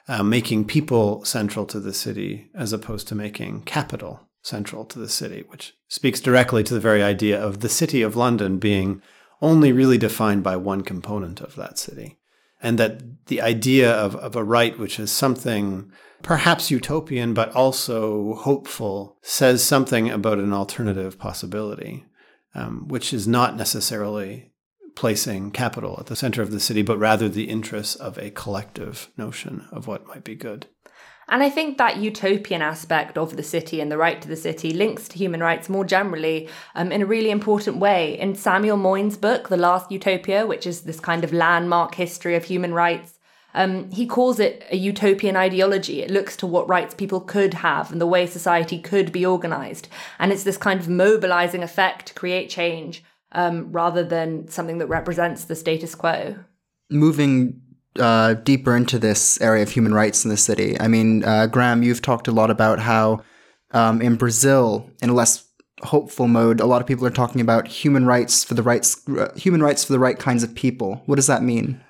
uh, 0.08 0.22
making 0.22 0.66
people 0.66 1.24
central 1.24 1.64
to 1.64 1.80
the 1.80 1.94
city 1.94 2.50
as 2.54 2.74
opposed 2.74 3.08
to 3.08 3.14
making 3.14 3.62
capital 3.62 4.28
central 4.42 4.84
to 4.84 4.98
the 4.98 5.08
city, 5.08 5.42
which 5.48 5.72
speaks 5.88 6.20
directly 6.20 6.62
to 6.62 6.74
the 6.74 6.80
very 6.80 7.02
idea 7.02 7.40
of 7.40 7.60
the 7.60 7.68
city 7.68 8.02
of 8.02 8.16
London 8.16 8.58
being 8.58 9.00
only 9.40 9.72
really 9.72 9.96
defined 9.96 10.42
by 10.42 10.56
one 10.56 10.82
component 10.82 11.40
of 11.40 11.56
that 11.56 11.78
city. 11.78 12.18
And 12.60 12.78
that 12.78 13.26
the 13.26 13.40
idea 13.40 13.90
of, 13.90 14.16
of 14.16 14.36
a 14.36 14.44
right 14.44 14.78
which 14.78 14.98
is 14.98 15.10
something 15.10 15.90
perhaps 16.24 16.70
utopian, 16.70 17.34
but 17.34 17.54
also 17.54 18.34
hopeful, 18.34 19.16
says 19.22 19.62
something 19.62 20.10
about 20.10 20.38
an 20.38 20.52
alternative 20.52 21.18
possibility, 21.18 22.06
um, 22.54 22.88
which 22.88 23.12
is 23.12 23.28
not 23.28 23.56
necessarily 23.56 24.50
placing 24.96 25.50
capital 25.50 25.96
at 26.00 26.06
the 26.06 26.16
center 26.16 26.40
of 26.40 26.50
the 26.50 26.58
city, 26.58 26.82
but 26.82 26.98
rather 26.98 27.28
the 27.28 27.50
interests 27.50 27.94
of 27.94 28.16
a 28.18 28.30
collective 28.30 29.10
notion 29.16 29.68
of 29.70 29.86
what 29.86 30.06
might 30.06 30.24
be 30.24 30.34
good. 30.34 30.66
And 31.28 31.42
I 31.42 31.50
think 31.50 31.78
that 31.78 31.98
utopian 31.98 32.62
aspect 32.62 33.16
of 33.16 33.36
the 33.36 33.42
city 33.42 33.80
and 33.80 33.90
the 33.90 33.96
right 33.96 34.20
to 34.20 34.28
the 34.28 34.36
city 34.36 34.72
links 34.72 35.08
to 35.08 35.18
human 35.18 35.40
rights 35.40 35.68
more 35.68 35.84
generally 35.84 36.48
um, 36.74 36.92
in 36.92 37.02
a 37.02 37.06
really 37.06 37.30
important 37.30 37.78
way. 37.78 38.18
In 38.18 38.34
Samuel 38.34 38.76
Moyn's 38.76 39.16
book, 39.16 39.48
The 39.48 39.56
Last 39.56 39.90
Utopia, 39.90 40.46
which 40.46 40.66
is 40.66 40.82
this 40.82 41.00
kind 41.00 41.24
of 41.24 41.32
landmark 41.32 41.94
history 41.94 42.34
of 42.36 42.44
human 42.44 42.74
rights, 42.74 43.13
um, 43.54 43.90
he 43.90 44.06
calls 44.06 44.38
it 44.38 44.64
a 44.70 44.76
utopian 44.76 45.36
ideology. 45.36 46.02
It 46.02 46.10
looks 46.10 46.36
to 46.38 46.46
what 46.46 46.68
rights 46.68 46.94
people 46.94 47.20
could 47.20 47.54
have 47.54 47.92
and 47.92 48.00
the 48.00 48.06
way 48.06 48.26
society 48.26 48.78
could 48.78 49.12
be 49.12 49.24
organized. 49.24 49.88
And 50.18 50.32
it's 50.32 50.44
this 50.44 50.56
kind 50.56 50.80
of 50.80 50.88
mobilizing 50.88 51.62
effect 51.62 52.06
to 52.06 52.14
create 52.14 52.50
change. 52.50 53.02
um, 53.34 53.70
rather 53.72 54.02
than 54.02 54.48
something 54.48 54.78
that 54.78 54.86
represents 54.86 55.44
the 55.44 55.56
status 55.56 55.94
quo. 55.94 56.36
Moving 56.90 57.60
uh, 57.98 58.34
deeper 58.34 58.76
into 58.76 58.98
this 58.98 59.40
area 59.40 59.62
of 59.62 59.70
human 59.70 59.92
rights 59.92 60.24
in 60.24 60.30
the 60.30 60.36
city, 60.36 60.80
I 60.80 60.88
mean, 60.88 61.24
uh, 61.24 61.46
Graham, 61.46 61.82
you've 61.82 62.02
talked 62.02 62.28
a 62.28 62.32
lot 62.32 62.50
about 62.50 62.78
how 62.78 63.22
um, 63.72 64.00
in 64.00 64.16
Brazil, 64.16 64.88
in 65.02 65.10
a 65.10 65.14
less 65.14 65.44
hopeful 65.82 66.28
mode, 66.28 66.60
a 66.60 66.66
lot 66.66 66.80
of 66.80 66.86
people 66.86 67.06
are 67.06 67.10
talking 67.10 67.40
about 67.40 67.66
human 67.68 68.06
rights 68.06 68.44
for 68.44 68.54
the 68.54 68.62
rights, 68.62 69.06
uh, 69.08 69.32
human 69.36 69.62
rights 69.62 69.84
for 69.84 69.92
the 69.92 69.98
right 69.98 70.18
kinds 70.18 70.42
of 70.42 70.54
people. 70.54 71.02
What 71.06 71.16
does 71.16 71.26
that 71.26 71.42
mean? 71.42 71.82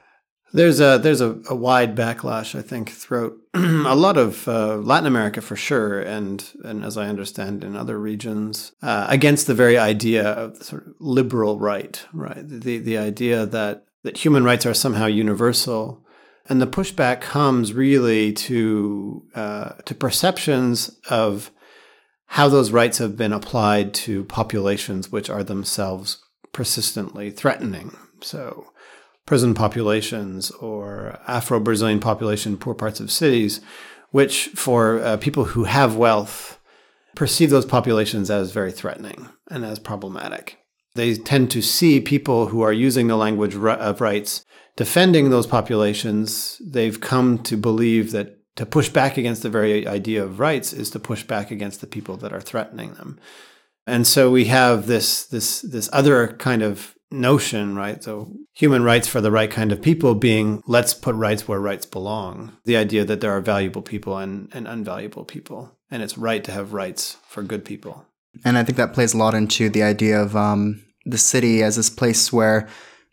There's 0.54 0.78
a 0.78 1.00
there's 1.02 1.20
a, 1.20 1.36
a 1.50 1.54
wide 1.54 1.96
backlash, 1.96 2.56
I 2.56 2.62
think, 2.62 2.90
throughout 2.90 3.32
a 3.54 3.96
lot 3.96 4.16
of 4.16 4.46
uh, 4.46 4.76
Latin 4.76 5.08
America 5.08 5.40
for 5.40 5.56
sure, 5.56 6.00
and 6.00 6.48
and 6.62 6.84
as 6.84 6.96
I 6.96 7.08
understand 7.08 7.64
in 7.64 7.74
other 7.74 7.98
regions, 7.98 8.70
uh, 8.80 9.06
against 9.08 9.48
the 9.48 9.54
very 9.54 9.76
idea 9.76 10.28
of 10.28 10.60
the 10.60 10.64
sort 10.64 10.86
of 10.86 10.94
liberal 11.00 11.58
right, 11.58 12.06
right? 12.12 12.48
The 12.48 12.78
the 12.78 12.96
idea 12.96 13.46
that 13.46 13.86
that 14.04 14.18
human 14.18 14.44
rights 14.44 14.64
are 14.64 14.74
somehow 14.74 15.06
universal, 15.06 16.06
and 16.48 16.62
the 16.62 16.68
pushback 16.68 17.20
comes 17.20 17.72
really 17.72 18.32
to 18.32 19.24
uh, 19.34 19.70
to 19.86 19.94
perceptions 19.96 21.00
of 21.10 21.50
how 22.26 22.48
those 22.48 22.70
rights 22.70 22.98
have 22.98 23.16
been 23.16 23.32
applied 23.32 23.92
to 23.94 24.22
populations 24.24 25.10
which 25.10 25.28
are 25.28 25.42
themselves 25.42 26.24
persistently 26.52 27.32
threatening. 27.32 27.96
So 28.20 28.66
prison 29.26 29.54
populations 29.54 30.50
or 30.52 31.18
Afro 31.26 31.60
Brazilian 31.60 32.00
population, 32.00 32.56
poor 32.56 32.74
parts 32.74 33.00
of 33.00 33.10
cities, 33.10 33.60
which 34.10 34.48
for 34.48 35.00
uh, 35.00 35.16
people 35.16 35.44
who 35.44 35.64
have 35.64 35.96
wealth 35.96 36.60
perceive 37.14 37.50
those 37.50 37.64
populations 37.64 38.30
as 38.30 38.52
very 38.52 38.72
threatening 38.72 39.28
and 39.50 39.64
as 39.64 39.78
problematic. 39.78 40.58
They 40.94 41.14
tend 41.14 41.50
to 41.52 41.62
see 41.62 42.00
people 42.00 42.48
who 42.48 42.62
are 42.62 42.72
using 42.72 43.08
the 43.08 43.16
language 43.16 43.56
of 43.56 44.00
rights 44.00 44.44
defending 44.76 45.30
those 45.30 45.46
populations. 45.46 46.60
They've 46.64 47.00
come 47.00 47.38
to 47.44 47.56
believe 47.56 48.12
that 48.12 48.38
to 48.56 48.66
push 48.66 48.88
back 48.88 49.16
against 49.16 49.42
the 49.42 49.50
very 49.50 49.86
idea 49.86 50.22
of 50.22 50.38
rights 50.38 50.72
is 50.72 50.90
to 50.90 51.00
push 51.00 51.24
back 51.24 51.50
against 51.50 51.80
the 51.80 51.86
people 51.86 52.16
that 52.18 52.32
are 52.32 52.40
threatening 52.40 52.94
them. 52.94 53.18
And 53.86 54.06
so 54.06 54.30
we 54.30 54.46
have 54.46 54.86
this 54.86 55.26
this 55.26 55.60
this 55.60 55.90
other 55.92 56.28
kind 56.38 56.62
of 56.62 56.93
notion, 57.10 57.76
right? 57.76 58.02
So 58.02 58.32
human 58.52 58.82
rights 58.82 59.08
for 59.08 59.20
the 59.20 59.30
right 59.30 59.50
kind 59.50 59.72
of 59.72 59.82
people 59.82 60.14
being 60.14 60.62
let's 60.66 60.94
put 60.94 61.14
rights 61.14 61.46
where 61.46 61.60
rights 61.60 61.86
belong. 61.86 62.56
The 62.64 62.76
idea 62.76 63.04
that 63.04 63.20
there 63.20 63.32
are 63.32 63.40
valuable 63.40 63.82
people 63.82 64.18
and, 64.18 64.48
and 64.52 64.66
unvaluable 64.66 65.26
people. 65.26 65.76
And 65.90 66.02
it's 66.02 66.18
right 66.18 66.42
to 66.44 66.52
have 66.52 66.72
rights 66.72 67.16
for 67.28 67.42
good 67.42 67.64
people. 67.64 68.06
And 68.44 68.58
I 68.58 68.64
think 68.64 68.76
that 68.78 68.94
plays 68.94 69.14
a 69.14 69.18
lot 69.18 69.34
into 69.34 69.68
the 69.68 69.82
idea 69.82 70.20
of 70.20 70.34
um, 70.34 70.82
the 71.04 71.18
city 71.18 71.62
as 71.62 71.76
this 71.76 71.90
place 71.90 72.32
where 72.32 72.68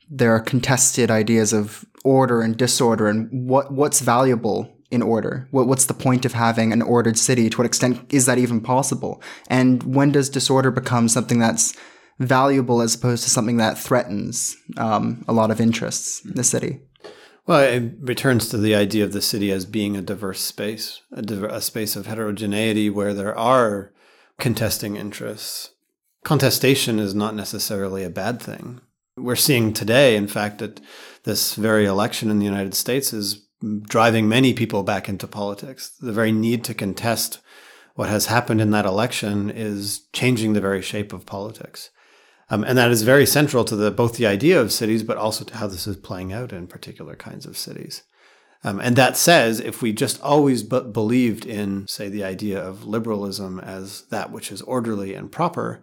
there 0.09 0.33
are 0.33 0.39
contested 0.39 1.11
ideas 1.11 1.53
of 1.53 1.85
order 2.03 2.41
and 2.41 2.57
disorder 2.57 3.07
and 3.07 3.29
what 3.47 3.71
what's 3.71 3.99
valuable 3.99 4.75
in 4.91 5.01
order? 5.01 5.47
What, 5.51 5.67
what's 5.67 5.85
the 5.85 5.93
point 5.93 6.25
of 6.25 6.33
having 6.33 6.73
an 6.73 6.81
ordered 6.81 7.17
city? 7.17 7.49
To 7.49 7.57
what 7.57 7.65
extent 7.65 8.13
is 8.13 8.25
that 8.25 8.37
even 8.37 8.59
possible? 8.59 9.23
And 9.47 9.81
when 9.95 10.11
does 10.11 10.29
disorder 10.29 10.69
become 10.69 11.07
something 11.07 11.39
that's 11.39 11.75
valuable 12.27 12.81
as 12.81 12.95
opposed 12.95 13.23
to 13.23 13.29
something 13.29 13.57
that 13.57 13.77
threatens 13.77 14.55
um, 14.77 15.23
a 15.27 15.33
lot 15.33 15.51
of 15.51 15.59
interests 15.59 16.23
in 16.25 16.33
the 16.33 16.43
city. 16.43 16.79
Well, 17.47 17.61
it 17.61 17.93
returns 17.99 18.47
to 18.49 18.57
the 18.57 18.75
idea 18.75 19.03
of 19.03 19.13
the 19.13 19.21
city 19.21 19.51
as 19.51 19.65
being 19.65 19.97
a 19.97 20.01
diverse 20.01 20.41
space, 20.41 21.01
a, 21.11 21.21
diver- 21.21 21.47
a 21.47 21.61
space 21.61 21.95
of 21.95 22.05
heterogeneity 22.05 22.89
where 22.89 23.13
there 23.13 23.37
are 23.37 23.91
contesting 24.39 24.95
interests. 24.95 25.71
Contestation 26.23 26.99
is 26.99 27.15
not 27.15 27.35
necessarily 27.35 28.03
a 28.03 28.09
bad 28.09 28.41
thing. 28.41 28.81
We're 29.17 29.35
seeing 29.35 29.73
today, 29.73 30.15
in 30.15 30.27
fact, 30.27 30.59
that 30.59 30.79
this 31.23 31.55
very 31.55 31.85
election 31.85 32.29
in 32.29 32.39
the 32.39 32.45
United 32.45 32.75
States 32.75 33.11
is 33.11 33.47
driving 33.83 34.29
many 34.29 34.53
people 34.53 34.83
back 34.83 35.09
into 35.09 35.27
politics. 35.27 35.91
The 35.99 36.13
very 36.13 36.31
need 36.31 36.63
to 36.65 36.73
contest 36.73 37.39
what 37.95 38.09
has 38.09 38.27
happened 38.27 38.61
in 38.61 38.71
that 38.71 38.85
election 38.85 39.49
is 39.49 40.07
changing 40.13 40.53
the 40.53 40.61
very 40.61 40.81
shape 40.81 41.11
of 41.11 41.25
politics. 41.25 41.89
Um, 42.51 42.65
and 42.65 42.77
that 42.77 42.91
is 42.91 43.03
very 43.03 43.25
central 43.25 43.63
to 43.63 43.77
the, 43.77 43.89
both 43.89 44.17
the 44.17 44.27
idea 44.27 44.59
of 44.59 44.73
cities, 44.73 45.03
but 45.03 45.17
also 45.17 45.45
to 45.45 45.57
how 45.57 45.67
this 45.67 45.87
is 45.87 45.95
playing 45.95 46.33
out 46.33 46.51
in 46.51 46.67
particular 46.67 47.15
kinds 47.15 47.45
of 47.45 47.57
cities. 47.57 48.03
Um, 48.63 48.79
and 48.79 48.95
that 48.97 49.17
says 49.17 49.59
if 49.59 49.81
we 49.81 49.93
just 49.93 50.21
always 50.21 50.61
b- 50.61 50.81
believed 50.81 51.45
in, 51.45 51.87
say, 51.87 52.09
the 52.09 52.25
idea 52.25 52.61
of 52.61 52.85
liberalism 52.85 53.59
as 53.59 54.03
that 54.09 54.31
which 54.31 54.51
is 54.51 54.61
orderly 54.63 55.15
and 55.15 55.31
proper, 55.31 55.81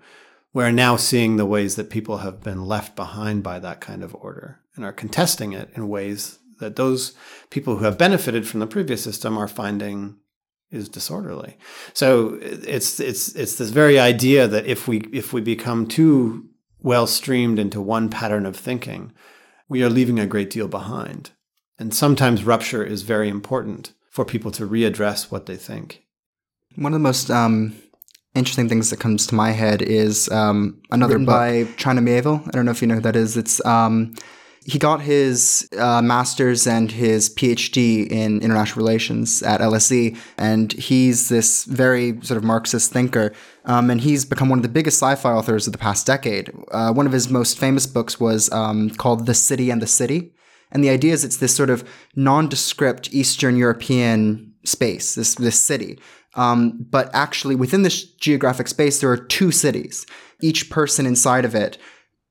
we're 0.53 0.71
now 0.71 0.97
seeing 0.97 1.37
the 1.37 1.47
ways 1.47 1.77
that 1.77 1.91
people 1.91 2.19
have 2.19 2.43
been 2.43 2.67
left 2.67 2.95
behind 2.95 3.43
by 3.43 3.59
that 3.59 3.81
kind 3.81 4.05
of 4.05 4.15
order 4.15 4.61
and 4.77 4.85
are 4.85 4.93
contesting 4.93 5.55
it 5.55 5.71
in 5.75 5.89
ways 5.89 6.39
that 6.61 6.77
those 6.77 7.15
people 7.51 7.77
who 7.77 7.85
have 7.85 7.99
benefited 7.99 8.47
from 8.47 8.61
the 8.61 8.67
previous 8.67 9.03
system 9.03 9.39
are 9.39 9.49
finding 9.49 10.17
is 10.71 10.89
disorderly. 10.89 11.57
So 11.95 12.39
it's 12.43 13.01
it's 13.01 13.35
it's 13.35 13.57
this 13.57 13.71
very 13.71 13.99
idea 13.99 14.47
that 14.47 14.67
if 14.67 14.87
we 14.87 14.99
if 15.13 15.33
we 15.33 15.41
become 15.41 15.87
too 15.87 16.49
well 16.83 17.07
streamed 17.07 17.59
into 17.59 17.81
one 17.81 18.09
pattern 18.09 18.47
of 18.47 18.57
thinking, 18.57 19.12
we 19.69 19.83
are 19.83 19.91
leaving 19.91 20.19
a 20.19 20.27
great 20.27 20.51
deal 20.51 20.69
behind. 20.69 21.31
And 21.79 21.95
sometimes 21.95 22.45
rupture 22.45 22.85
is 22.85 23.03
very 23.03 23.29
important 23.29 23.93
for 24.11 24.25
people 24.25 24.51
to 24.53 24.67
readdress 24.67 25.31
what 25.31 25.47
they 25.47 25.57
think. 25.57 26.03
One 26.77 26.93
of 26.93 26.99
the 26.99 27.03
most 27.03 27.31
um, 27.31 27.77
interesting 28.35 28.69
things 28.69 28.91
that 28.91 29.01
comes 29.01 29.27
to 29.29 29.35
my 29.35 29.51
head 29.51 29.83
is 29.83 30.29
um, 30.31 30.81
another 30.91 31.14
Written 31.14 31.27
book 31.27 31.35
by 31.35 31.64
China 31.77 32.01
Miéville. 32.01 32.47
I 32.47 32.51
don't 32.51 32.64
know 32.64 32.71
if 32.71 32.83
you 32.83 32.88
know 32.88 32.97
who 32.97 33.01
that 33.03 33.17
is. 33.17 33.37
It's 33.37 33.64
um, 33.64 34.14
he 34.69 34.79
got 34.79 35.01
his 35.01 35.67
uh, 35.79 36.03
master's 36.03 36.67
and 36.67 36.93
his 36.93 37.31
PhD 37.31 38.07
in 38.07 38.43
international 38.43 38.77
relations 38.85 39.43
at 39.43 39.63
LSE, 39.63 40.15
and 40.37 40.75
he's 40.75 41.31
this 41.31 41.65
very 41.65 42.21
sort 42.21 42.37
of 42.37 42.45
Marxist 42.45 42.93
thinker. 42.93 43.33
Um, 43.65 43.89
and 43.89 44.03
he's 44.03 44.27
become 44.27 44.51
one 44.51 44.59
of 44.59 44.63
the 44.63 44.69
biggest 44.69 44.99
sci-fi 44.99 45.33
authors 45.33 45.67
of 45.67 45.73
the 45.73 45.79
past 45.79 46.07
decade. 46.07 46.53
Uh, 46.71 46.93
one 46.93 47.07
of 47.07 47.13
his 47.13 47.31
most 47.31 47.59
famous 47.59 47.87
books 47.87 48.21
was 48.21 48.53
um, 48.53 48.91
called 48.91 49.25
*The 49.25 49.33
City 49.33 49.71
and 49.71 49.81
the 49.81 49.87
City*, 49.87 50.35
and 50.71 50.85
the 50.85 50.91
idea 50.91 51.15
is 51.15 51.25
it's 51.25 51.39
this 51.39 51.57
sort 51.57 51.71
of 51.71 51.83
nondescript 52.15 53.09
Eastern 53.15 53.57
European 53.57 54.53
space, 54.65 55.15
this 55.15 55.35
this 55.37 55.59
city. 55.59 55.99
Um, 56.35 56.87
but 56.91 57.09
actually, 57.15 57.55
within 57.55 57.85
this 57.85 58.05
geographic 58.05 58.69
space, 58.69 59.01
there 59.01 59.11
are 59.11 59.17
two 59.17 59.51
cities. 59.51 60.05
Each 60.43 60.69
person 60.69 61.07
inside 61.07 61.47
of 61.47 61.55
it 61.55 61.79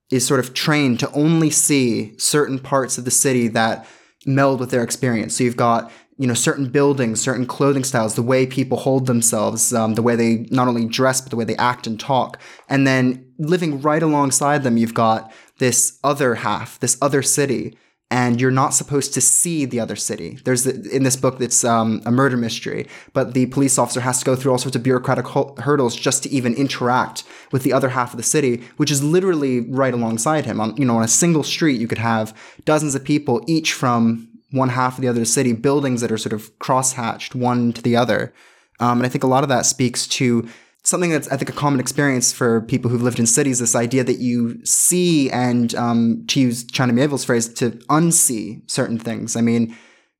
is 0.10 0.26
sort 0.26 0.40
of 0.40 0.54
trained 0.54 1.00
to 1.00 1.12
only 1.12 1.50
see 1.50 2.18
certain 2.18 2.60
parts 2.60 2.98
of 2.98 3.06
the 3.06 3.12
city 3.12 3.48
that 3.50 3.86
meld 4.26 4.60
with 4.60 4.72
their 4.72 4.84
experience. 4.84 5.36
So 5.36 5.44
you've 5.44 5.58
got 5.58 5.92
you 6.18 6.28
know 6.28 6.34
certain 6.34 6.70
buildings, 6.70 7.22
certain 7.22 7.46
clothing 7.46 7.84
styles, 7.84 8.16
the 8.16 8.24
way 8.24 8.48
people 8.48 8.78
hold 8.78 9.06
themselves, 9.06 9.74
um, 9.74 9.96
the 9.96 10.02
way 10.02 10.16
they 10.16 10.48
not 10.50 10.68
only 10.68 10.86
dress 10.86 11.22
but 11.22 11.30
the 11.30 11.36
way 11.36 11.46
they 11.46 11.56
act 11.58 11.88
and 11.88 12.00
talk, 12.00 12.40
and 12.70 12.88
then 12.88 13.32
living 13.38 13.82
right 13.82 14.02
alongside 14.02 14.64
them, 14.64 14.78
you've 14.78 14.94
got 14.94 15.32
this 15.60 16.00
other 16.04 16.36
half, 16.36 16.80
this 16.80 16.98
other 17.02 17.22
city 17.22 17.78
and 18.10 18.40
you're 18.40 18.52
not 18.52 18.74
supposed 18.74 19.14
to 19.14 19.22
see 19.22 19.66
the 19.66 19.80
other 19.80 19.96
city. 19.96 20.40
There's 20.46 20.66
in 20.66 21.04
this 21.04 21.18
book 21.18 21.42
it's 21.42 21.66
um, 21.66 22.02
a 22.06 22.12
murder 22.12 22.38
mystery, 22.38 22.88
but 23.14 23.34
the 23.34 23.48
police 23.48 23.78
officer 23.78 24.00
has 24.02 24.20
to 24.20 24.26
go 24.26 24.36
through 24.36 24.52
all 24.52 24.58
sorts 24.58 24.78
of 24.78 24.84
bureaucratic 24.84 25.28
hurdles 25.28 25.96
just 25.96 26.24
to 26.24 26.30
even 26.30 26.54
interact 26.54 27.24
with 27.52 27.64
the 27.64 27.74
other 27.74 27.90
half 27.90 28.14
of 28.14 28.18
the 28.18 28.24
city, 28.24 28.64
which 28.78 28.92
is 28.92 29.04
literally 29.04 29.62
right 29.62 29.94
alongside 29.94 30.46
him. 30.46 30.62
On 30.62 30.76
you 30.78 30.86
know 30.86 30.98
on 30.98 31.04
a 31.04 31.08
single 31.08 31.44
street, 31.44 31.82
you 31.82 31.88
could 31.88 31.98
have 31.98 32.38
dozens 32.64 32.96
of 32.96 33.04
people, 33.04 33.44
each 33.46 33.74
from 33.74 34.30
one 34.52 34.70
half 34.70 34.98
of 34.98 35.02
the 35.02 35.10
other 35.10 35.26
city, 35.26 35.52
buildings 35.52 36.00
that 36.00 36.12
are 36.12 36.18
sort 36.18 36.34
of 36.34 36.58
crosshatched 36.60 37.36
one 37.36 37.74
to 37.74 37.82
the 37.82 37.98
other. 37.98 38.34
Um, 38.80 39.00
and 39.00 39.06
I 39.06 39.10
think 39.10 39.24
a 39.24 39.28
lot 39.28 39.44
of 39.44 39.50
that 39.50 39.66
speaks 39.66 40.08
to 40.08 40.48
something 40.88 41.10
that's 41.10 41.28
I 41.28 41.36
think 41.36 41.50
a 41.50 41.54
common 41.54 41.82
experience 41.82 42.32
for 42.32 42.62
people 42.62 42.90
who've 42.90 43.02
lived 43.02 43.20
in 43.20 43.28
cities. 43.28 43.60
This 43.60 43.76
idea 43.76 44.06
that 44.06 44.20
you 44.20 44.64
see 44.66 45.30
and 45.32 45.76
um, 45.76 46.24
to 46.28 46.40
use 46.40 46.64
China 46.64 46.94
Miéville's 46.94 47.26
phrase, 47.26 47.50
to 47.56 47.72
unsee 47.90 48.62
certain 48.72 48.98
things. 48.98 49.36
I 49.36 49.42
mean, 49.42 49.76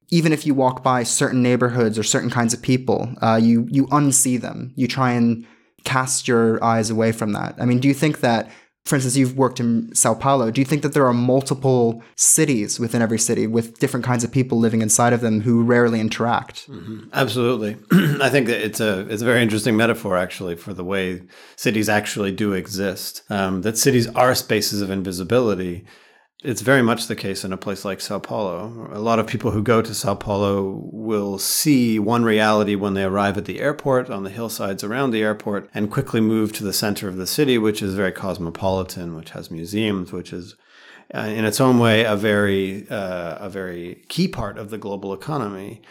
even 0.10 0.34
if 0.34 0.46
you 0.46 0.54
walk 0.54 0.84
by 0.84 1.04
certain 1.04 1.42
neighborhoods 1.42 1.98
or 1.98 2.04
certain 2.04 2.30
kinds 2.30 2.54
of 2.54 2.62
people, 2.62 3.14
uh, 3.22 3.40
you 3.42 3.68
you 3.72 3.88
unsee 3.88 4.40
them. 4.40 4.74
You 4.76 4.90
try 4.90 5.12
and 5.12 5.48
cast 5.86 6.28
your 6.28 6.62
eyes 6.62 6.90
away 6.90 7.14
from 7.14 7.32
that. 7.32 7.56
I 7.58 7.66
mean, 7.66 7.80
do 7.80 7.88
you 7.88 7.94
think 7.94 8.20
that 8.20 8.52
for 8.88 8.96
instance, 8.96 9.18
you've 9.18 9.38
worked 9.38 9.60
in 9.60 9.94
Sao 9.94 10.14
Paulo. 10.14 10.50
Do 10.50 10.62
you 10.62 10.66
think 10.66 10.82
that 10.82 10.94
there 10.94 11.06
are 11.06 11.14
multiple 11.14 12.02
cities 12.16 12.80
within 12.80 13.02
every 13.02 13.20
city 13.20 13.46
with 13.46 13.80
different 13.80 14.06
kinds 14.06 14.24
of 14.24 14.32
people 14.32 14.58
living 14.58 14.82
inside 14.82 15.12
of 15.12 15.20
them 15.20 15.42
who 15.42 15.62
rarely 15.62 16.00
interact? 16.00 16.70
Mm-hmm. 16.70 17.10
Absolutely. 17.12 17.76
I 18.22 18.30
think 18.30 18.48
that 18.48 18.64
it's 18.64 18.80
a 18.80 19.02
it's 19.10 19.22
a 19.22 19.26
very 19.26 19.42
interesting 19.42 19.76
metaphor 19.76 20.16
actually 20.18 20.56
for 20.56 20.74
the 20.74 20.86
way 20.86 21.22
cities 21.58 21.90
actually 21.90 22.32
do 22.32 22.54
exist. 22.54 23.24
Um, 23.30 23.62
that 23.64 23.78
cities 23.78 24.08
are 24.08 24.34
spaces 24.34 24.82
of 24.82 24.90
invisibility, 24.90 25.86
It's 26.44 26.62
very 26.62 26.84
much 26.84 27.08
the 27.08 27.16
case 27.16 27.44
in 27.44 27.52
a 27.52 27.58
place 27.58 27.84
like 27.84 28.00
Sao 28.00 28.20
Paulo. 28.20 28.90
A 28.92 29.00
lot 29.00 29.18
of 29.18 29.26
people 29.26 29.50
who 29.50 29.64
go 29.64 29.82
to 29.82 29.94
Sao 29.96 30.14
Paulo 30.14 30.88
will 30.92 31.40
see 31.40 31.98
one 31.98 32.24
reality 32.24 32.76
when 32.76 32.94
they 32.94 33.04
arrive 33.04 33.40
at 33.40 33.46
the 33.46 33.60
airport 33.60 34.12
on 34.12 34.24
the 34.24 34.30
hillsides 34.30 34.84
around 34.84 35.10
the 35.10 35.24
airport 35.24 35.68
and 35.74 35.90
quickly 35.90 36.22
move 36.22 36.54
to 36.54 36.64
the 36.64 36.74
center 36.74 37.08
of 37.08 37.18
the 37.18 37.26
city, 37.26 37.58
which 37.58 37.82
is 37.82 37.96
very 37.96 38.12
cosmopolitan, 38.12 39.16
which 39.16 39.32
has 39.32 39.50
museums, 39.50 40.12
which 40.12 40.32
is 40.32 40.56
uh, 41.16 41.22
in 41.22 41.44
its 41.44 41.60
own 41.60 41.80
way 41.80 42.04
a 42.04 42.16
very 42.16 42.88
uh, 42.88 43.38
a 43.40 43.50
very 43.50 44.04
key 44.08 44.28
part 44.28 44.60
of 44.60 44.70
the 44.70 44.78
global 44.78 45.14
economy. 45.14 45.82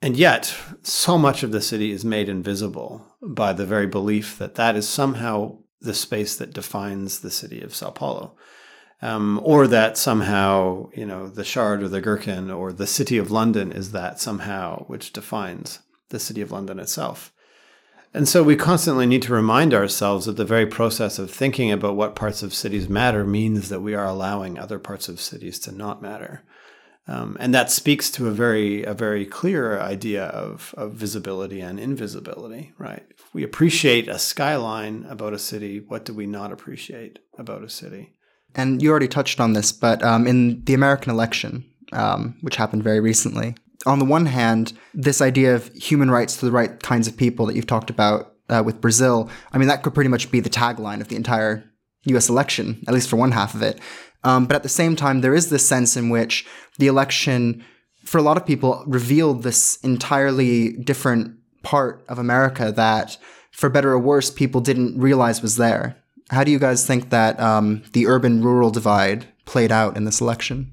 And 0.00 0.16
yet, 0.16 0.56
so 0.82 1.18
much 1.18 1.42
of 1.42 1.52
the 1.52 1.60
city 1.60 1.90
is 1.90 2.06
made 2.06 2.30
invisible 2.30 3.06
by 3.20 3.52
the 3.52 3.66
very 3.66 3.86
belief 3.86 4.38
that 4.38 4.54
that 4.54 4.76
is 4.76 4.88
somehow 4.88 5.58
the 5.82 5.92
space 5.92 6.36
that 6.36 6.54
defines 6.54 7.20
the 7.20 7.30
city 7.30 7.60
of 7.60 7.74
Sao 7.74 7.90
Paulo 7.90 8.34
um, 9.02 9.40
or 9.42 9.66
that 9.66 9.96
somehow 9.96 10.90
you 10.94 11.06
know 11.06 11.28
the 11.28 11.44
Shard 11.44 11.82
or 11.82 11.88
the 11.88 12.00
Gherkin 12.00 12.50
or 12.50 12.72
the 12.72 12.86
City 12.86 13.18
of 13.18 13.30
London 13.30 13.72
is 13.72 13.92
that 13.92 14.20
somehow 14.20 14.84
which 14.84 15.12
defines 15.12 15.80
the 16.10 16.20
City 16.20 16.40
of 16.40 16.52
London 16.52 16.78
itself. 16.78 17.32
And 18.12 18.28
so 18.28 18.42
we 18.42 18.56
constantly 18.56 19.06
need 19.06 19.22
to 19.22 19.32
remind 19.32 19.72
ourselves 19.72 20.26
that 20.26 20.36
the 20.36 20.44
very 20.44 20.66
process 20.66 21.20
of 21.20 21.30
thinking 21.30 21.70
about 21.70 21.94
what 21.94 22.16
parts 22.16 22.42
of 22.42 22.52
cities 22.52 22.88
matter 22.88 23.24
means 23.24 23.68
that 23.68 23.82
we 23.82 23.94
are 23.94 24.06
allowing 24.06 24.58
other 24.58 24.80
parts 24.80 25.08
of 25.08 25.20
cities 25.20 25.60
to 25.60 25.72
not 25.72 26.02
matter. 26.02 26.42
Um, 27.06 27.36
and 27.40 27.54
that 27.54 27.70
speaks 27.70 28.10
to 28.12 28.28
a 28.28 28.32
very 28.32 28.84
a 28.84 28.94
very 28.94 29.24
clear 29.24 29.80
idea 29.80 30.26
of, 30.26 30.74
of 30.76 30.92
visibility 30.92 31.60
and 31.60 31.80
invisibility, 31.80 32.72
right? 32.78 33.04
If 33.10 33.34
we 33.34 33.42
appreciate 33.42 34.08
a 34.08 34.18
skyline 34.18 35.06
about 35.08 35.32
a 35.32 35.38
city, 35.38 35.80
what 35.80 36.04
do 36.04 36.12
we 36.12 36.26
not 36.26 36.52
appreciate 36.52 37.20
about 37.38 37.64
a 37.64 37.68
city? 37.68 38.14
And 38.54 38.82
you 38.82 38.90
already 38.90 39.08
touched 39.08 39.40
on 39.40 39.52
this, 39.52 39.72
but 39.72 40.02
um, 40.02 40.26
in 40.26 40.64
the 40.64 40.74
American 40.74 41.10
election, 41.10 41.64
um, 41.92 42.36
which 42.40 42.56
happened 42.56 42.82
very 42.82 43.00
recently, 43.00 43.54
on 43.86 43.98
the 43.98 44.04
one 44.04 44.26
hand, 44.26 44.72
this 44.92 45.20
idea 45.20 45.54
of 45.54 45.72
human 45.74 46.10
rights 46.10 46.36
to 46.36 46.46
the 46.46 46.52
right 46.52 46.80
kinds 46.82 47.08
of 47.08 47.16
people 47.16 47.46
that 47.46 47.56
you've 47.56 47.66
talked 47.66 47.90
about 47.90 48.34
uh, 48.48 48.62
with 48.64 48.80
Brazil, 48.80 49.30
I 49.52 49.58
mean, 49.58 49.68
that 49.68 49.82
could 49.82 49.94
pretty 49.94 50.10
much 50.10 50.30
be 50.30 50.40
the 50.40 50.50
tagline 50.50 51.00
of 51.00 51.08
the 51.08 51.16
entire 51.16 51.64
US 52.04 52.28
election, 52.28 52.82
at 52.86 52.94
least 52.94 53.08
for 53.08 53.16
one 53.16 53.32
half 53.32 53.54
of 53.54 53.62
it. 53.62 53.80
Um, 54.24 54.46
but 54.46 54.56
at 54.56 54.62
the 54.62 54.68
same 54.68 54.96
time, 54.96 55.20
there 55.20 55.34
is 55.34 55.48
this 55.48 55.66
sense 55.66 55.96
in 55.96 56.10
which 56.10 56.46
the 56.78 56.88
election, 56.88 57.64
for 58.04 58.18
a 58.18 58.22
lot 58.22 58.36
of 58.36 58.46
people, 58.46 58.84
revealed 58.86 59.42
this 59.42 59.78
entirely 59.82 60.72
different 60.72 61.36
part 61.62 62.04
of 62.08 62.18
America 62.18 62.72
that, 62.72 63.16
for 63.50 63.70
better 63.70 63.92
or 63.92 63.98
worse, 63.98 64.30
people 64.30 64.60
didn't 64.60 64.98
realize 64.98 65.40
was 65.40 65.56
there. 65.56 65.96
How 66.30 66.44
do 66.44 66.52
you 66.52 66.60
guys 66.60 66.86
think 66.86 67.10
that 67.10 67.40
um, 67.40 67.82
the 67.92 68.06
urban 68.06 68.40
rural 68.40 68.70
divide 68.70 69.26
played 69.46 69.72
out 69.72 69.96
in 69.96 70.04
this 70.04 70.20
election? 70.20 70.70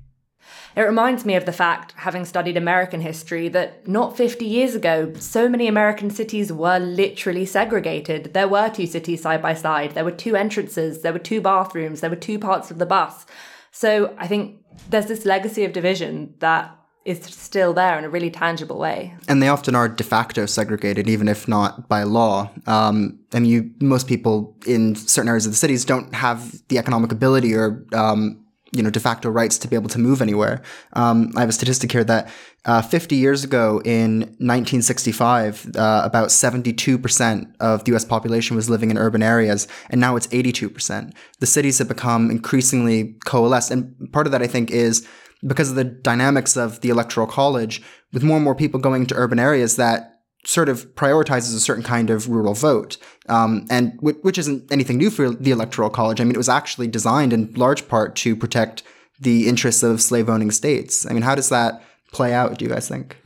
It 0.75 0.81
reminds 0.81 1.25
me 1.25 1.33
of 1.33 1.47
the 1.47 1.51
fact, 1.51 1.93
having 1.97 2.25
studied 2.25 2.55
American 2.55 3.01
history, 3.01 3.49
that 3.49 3.87
not 3.87 4.15
50 4.15 4.45
years 4.45 4.75
ago, 4.75 5.11
so 5.15 5.49
many 5.49 5.67
American 5.67 6.11
cities 6.11 6.53
were 6.53 6.77
literally 6.77 7.43
segregated. 7.47 8.35
There 8.35 8.47
were 8.47 8.69
two 8.69 8.85
cities 8.85 9.23
side 9.23 9.41
by 9.41 9.55
side, 9.55 9.95
there 9.95 10.05
were 10.05 10.11
two 10.11 10.35
entrances, 10.35 11.01
there 11.01 11.11
were 11.11 11.17
two 11.17 11.41
bathrooms, 11.41 12.01
there 12.01 12.11
were 12.11 12.15
two 12.15 12.37
parts 12.37 12.69
of 12.69 12.77
the 12.77 12.85
bus. 12.85 13.25
So 13.71 14.13
I 14.19 14.27
think 14.27 14.63
there's 14.91 15.07
this 15.07 15.25
legacy 15.25 15.65
of 15.65 15.73
division 15.73 16.35
that 16.37 16.76
is 17.07 17.23
still 17.23 17.73
there 17.73 17.97
in 17.97 18.03
a 18.03 18.09
really 18.09 18.29
tangible 18.29 18.77
way. 18.77 19.15
And 19.29 19.41
they 19.41 19.47
often 19.47 19.75
are 19.75 19.87
de 19.87 20.03
facto 20.03 20.45
segregated, 20.45 21.07
even 21.07 21.29
if 21.29 21.47
not 21.47 21.87
by 21.87 22.03
law. 22.03 22.51
Um, 22.67 23.19
and 23.31 23.47
you, 23.47 23.71
most 23.79 24.07
people 24.07 24.57
in 24.67 24.95
certain 24.95 25.29
areas 25.29 25.45
of 25.45 25.53
the 25.53 25.57
cities 25.57 25.85
don't 25.85 26.13
have 26.13 26.61
the 26.67 26.77
economic 26.77 27.13
ability 27.13 27.55
or, 27.55 27.85
um, 27.93 28.43
you 28.73 28.83
know, 28.83 28.89
de 28.89 28.99
facto 28.99 29.29
rights 29.29 29.57
to 29.59 29.69
be 29.69 29.77
able 29.77 29.87
to 29.87 29.99
move 29.99 30.21
anywhere. 30.21 30.61
Um, 30.93 31.31
I 31.37 31.39
have 31.39 31.47
a 31.47 31.53
statistic 31.53 31.93
here 31.93 32.03
that 32.03 32.29
uh, 32.65 32.81
50 32.81 33.15
years 33.15 33.45
ago 33.45 33.81
in 33.85 34.19
1965, 34.39 35.77
uh, 35.77 36.01
about 36.03 36.27
72% 36.27 37.55
of 37.61 37.85
the 37.85 37.95
US 37.95 38.03
population 38.03 38.57
was 38.57 38.69
living 38.69 38.91
in 38.91 38.97
urban 38.97 39.23
areas, 39.23 39.69
and 39.89 40.01
now 40.01 40.17
it's 40.17 40.27
82%. 40.27 41.13
The 41.39 41.45
cities 41.45 41.77
have 41.77 41.87
become 41.87 42.29
increasingly 42.29 43.15
coalesced. 43.23 43.71
And 43.71 44.11
part 44.11 44.27
of 44.27 44.33
that, 44.33 44.41
I 44.41 44.47
think, 44.47 44.71
is 44.71 45.07
because 45.45 45.69
of 45.69 45.75
the 45.75 45.83
dynamics 45.83 46.57
of 46.57 46.81
the 46.81 46.89
electoral 46.89 47.27
college, 47.27 47.81
with 48.13 48.23
more 48.23 48.37
and 48.37 48.43
more 48.43 48.55
people 48.55 48.79
going 48.79 49.05
to 49.07 49.15
urban 49.15 49.39
areas, 49.39 49.75
that 49.75 50.21
sort 50.45 50.69
of 50.69 50.95
prioritizes 50.95 51.55
a 51.55 51.59
certain 51.59 51.83
kind 51.83 52.09
of 52.09 52.29
rural 52.29 52.53
vote, 52.53 52.97
um, 53.27 53.67
and 53.69 53.97
w- 53.97 54.17
which 54.21 54.37
isn't 54.37 54.71
anything 54.71 54.97
new 54.97 55.09
for 55.09 55.29
the 55.29 55.51
electoral 55.51 55.89
college. 55.89 56.21
I 56.21 56.23
mean, 56.23 56.33
it 56.33 56.37
was 56.37 56.49
actually 56.49 56.87
designed 56.87 57.33
in 57.33 57.53
large 57.53 57.87
part 57.87 58.15
to 58.17 58.35
protect 58.35 58.83
the 59.19 59.47
interests 59.47 59.83
of 59.83 60.01
slave 60.01 60.29
owning 60.29 60.51
states. 60.51 61.05
I 61.05 61.13
mean, 61.13 61.23
how 61.23 61.35
does 61.35 61.49
that 61.49 61.83
play 62.13 62.33
out? 62.33 62.57
Do 62.57 62.65
you 62.65 62.71
guys 62.71 62.87
think? 62.87 63.17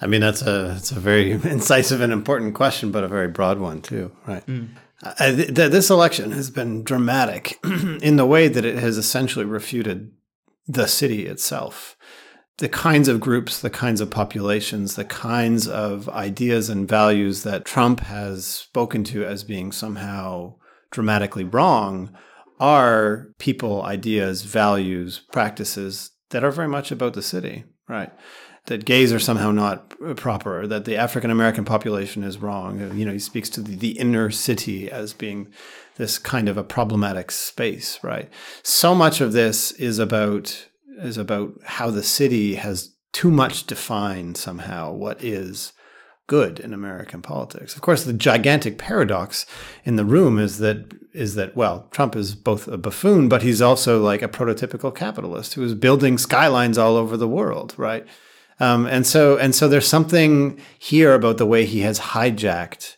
I 0.00 0.06
mean, 0.06 0.20
that's 0.20 0.42
a 0.42 0.74
it's 0.76 0.92
a 0.92 1.00
very 1.00 1.32
incisive 1.44 2.00
and 2.00 2.12
important 2.12 2.54
question, 2.54 2.90
but 2.90 3.04
a 3.04 3.08
very 3.08 3.28
broad 3.28 3.58
one 3.58 3.80
too, 3.80 4.12
right? 4.26 4.44
Mm. 4.46 4.68
Th- 5.18 5.70
this 5.70 5.90
election 5.90 6.32
has 6.32 6.50
been 6.50 6.84
dramatic 6.84 7.58
in 7.64 8.16
the 8.16 8.26
way 8.26 8.48
that 8.48 8.64
it 8.64 8.78
has 8.78 8.98
essentially 8.98 9.44
refuted 9.44 10.12
the 10.66 10.86
city 10.86 11.26
itself. 11.26 11.96
The 12.58 12.68
kinds 12.68 13.08
of 13.08 13.20
groups, 13.20 13.60
the 13.60 13.70
kinds 13.70 14.00
of 14.00 14.10
populations, 14.10 14.94
the 14.94 15.04
kinds 15.04 15.66
of 15.66 16.08
ideas 16.10 16.68
and 16.68 16.88
values 16.88 17.42
that 17.42 17.64
Trump 17.64 18.00
has 18.00 18.46
spoken 18.46 19.04
to 19.04 19.24
as 19.24 19.42
being 19.42 19.72
somehow 19.72 20.56
dramatically 20.90 21.44
wrong 21.44 22.14
are 22.60 23.32
people, 23.38 23.82
ideas, 23.82 24.42
values, 24.42 25.22
practices 25.32 26.10
that 26.30 26.44
are 26.44 26.52
very 26.52 26.68
much 26.68 26.92
about 26.92 27.14
the 27.14 27.22
city, 27.22 27.64
right? 27.88 28.12
That 28.66 28.84
gays 28.84 29.12
are 29.12 29.18
somehow 29.18 29.50
not 29.50 29.96
proper, 30.16 30.68
that 30.68 30.84
the 30.84 30.96
African 30.96 31.32
American 31.32 31.64
population 31.64 32.22
is 32.22 32.38
wrong. 32.38 32.96
You 32.96 33.04
know, 33.04 33.12
he 33.12 33.18
speaks 33.18 33.48
to 33.50 33.62
the, 33.62 33.74
the 33.74 33.98
inner 33.98 34.30
city 34.30 34.88
as 34.88 35.12
being 35.12 35.52
this 35.96 36.18
kind 36.18 36.48
of 36.48 36.56
a 36.56 36.64
problematic 36.64 37.30
space, 37.30 37.98
right? 38.02 38.30
So 38.62 38.94
much 38.94 39.20
of 39.20 39.32
this 39.32 39.72
is 39.72 39.98
about 39.98 40.68
is 40.98 41.16
about 41.16 41.54
how 41.64 41.90
the 41.90 42.02
city 42.02 42.54
has 42.54 42.94
too 43.12 43.30
much 43.30 43.66
defined 43.66 44.36
somehow 44.36 44.92
what 44.92 45.22
is 45.22 45.72
good 46.26 46.60
in 46.60 46.72
American 46.72 47.20
politics. 47.20 47.74
Of 47.74 47.82
course, 47.82 48.04
the 48.04 48.12
gigantic 48.12 48.78
paradox 48.78 49.44
in 49.84 49.96
the 49.96 50.04
room 50.04 50.38
is 50.38 50.58
that 50.58 50.94
is 51.12 51.34
that 51.34 51.54
well, 51.54 51.88
Trump 51.90 52.16
is 52.16 52.34
both 52.34 52.68
a 52.68 52.78
buffoon, 52.78 53.28
but 53.28 53.42
he's 53.42 53.60
also 53.60 54.02
like 54.02 54.22
a 54.22 54.28
prototypical 54.28 54.94
capitalist 54.94 55.54
who 55.54 55.62
is 55.62 55.74
building 55.74 56.16
skylines 56.16 56.78
all 56.78 56.96
over 56.96 57.16
the 57.16 57.28
world, 57.28 57.74
right? 57.76 58.06
Um, 58.60 58.86
and 58.86 59.06
so 59.06 59.36
and 59.36 59.54
so 59.54 59.68
there's 59.68 59.88
something 59.88 60.58
here 60.78 61.14
about 61.14 61.38
the 61.38 61.46
way 61.46 61.66
he 61.66 61.80
has 61.80 61.98
hijacked 62.00 62.96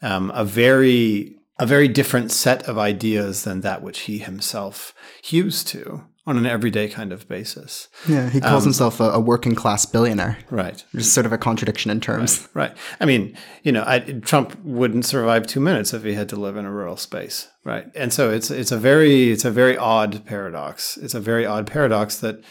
um, 0.00 0.32
a 0.34 0.44
very 0.44 1.36
a 1.62 1.66
very 1.66 1.86
different 1.86 2.32
set 2.32 2.68
of 2.68 2.76
ideas 2.76 3.44
than 3.44 3.60
that 3.60 3.82
which 3.82 4.00
he 4.00 4.18
himself 4.18 4.92
hews 5.22 5.62
to 5.62 6.04
on 6.26 6.36
an 6.36 6.44
everyday 6.44 6.88
kind 6.88 7.12
of 7.12 7.28
basis. 7.28 7.88
Yeah, 8.08 8.30
he 8.30 8.40
calls 8.40 8.64
um, 8.64 8.68
himself 8.70 8.98
a, 8.98 9.10
a, 9.10 9.20
working 9.20 9.54
class 9.54 9.86
billionaire. 9.86 10.38
Right. 10.50 10.84
Which 10.90 11.02
is 11.02 11.12
sort 11.12 11.24
of 11.24 11.32
a 11.32 11.38
contradiction 11.38 11.90
in 11.90 12.00
terms. 12.00 12.48
Right. 12.52 12.70
right. 12.70 12.78
I 13.00 13.04
mean, 13.04 13.36
you 13.62 13.70
know, 13.70 13.84
I, 13.86 14.00
Trump 14.00 14.56
wouldn't 14.64 15.04
survive 15.04 15.46
two 15.46 15.60
minutes 15.60 15.92
if 15.92 16.02
he 16.02 16.14
had 16.14 16.28
to 16.30 16.36
live 16.36 16.56
in 16.56 16.64
a 16.64 16.70
rural 16.70 16.96
space. 16.96 17.48
Right. 17.64 17.86
And 17.94 18.12
so 18.12 18.30
it's 18.30 18.50
it's 18.50 18.72
a 18.72 18.78
very 18.78 19.30
it's 19.30 19.44
a 19.44 19.50
very 19.50 19.76
odd 19.76 20.24
paradox. 20.24 20.96
It's 20.96 21.14
a 21.14 21.20
very 21.20 21.46
odd 21.46 21.68
paradox 21.68 22.18
that 22.18 22.42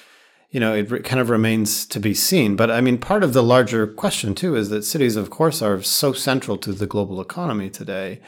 you 0.52 0.60
know, 0.60 0.74
it 0.74 0.92
re- 0.92 1.02
kind 1.02 1.22
of 1.22 1.30
remains 1.30 1.86
to 1.86 2.00
be 2.00 2.14
seen. 2.14 2.58
But 2.58 2.70
I 2.70 2.82
mean, 2.82 2.98
part 2.98 3.24
of 3.24 3.32
the 3.32 3.42
larger 3.42 3.88
question, 3.88 4.36
too, 4.36 4.56
is 4.56 4.70
that 4.70 4.84
cities, 4.84 5.16
of 5.16 5.30
course, 5.30 5.62
are 5.62 5.82
so 5.82 6.12
central 6.12 6.58
to 6.58 6.74
the 6.74 6.86
global 6.86 7.22
economy 7.22 7.70
today, 7.70 8.20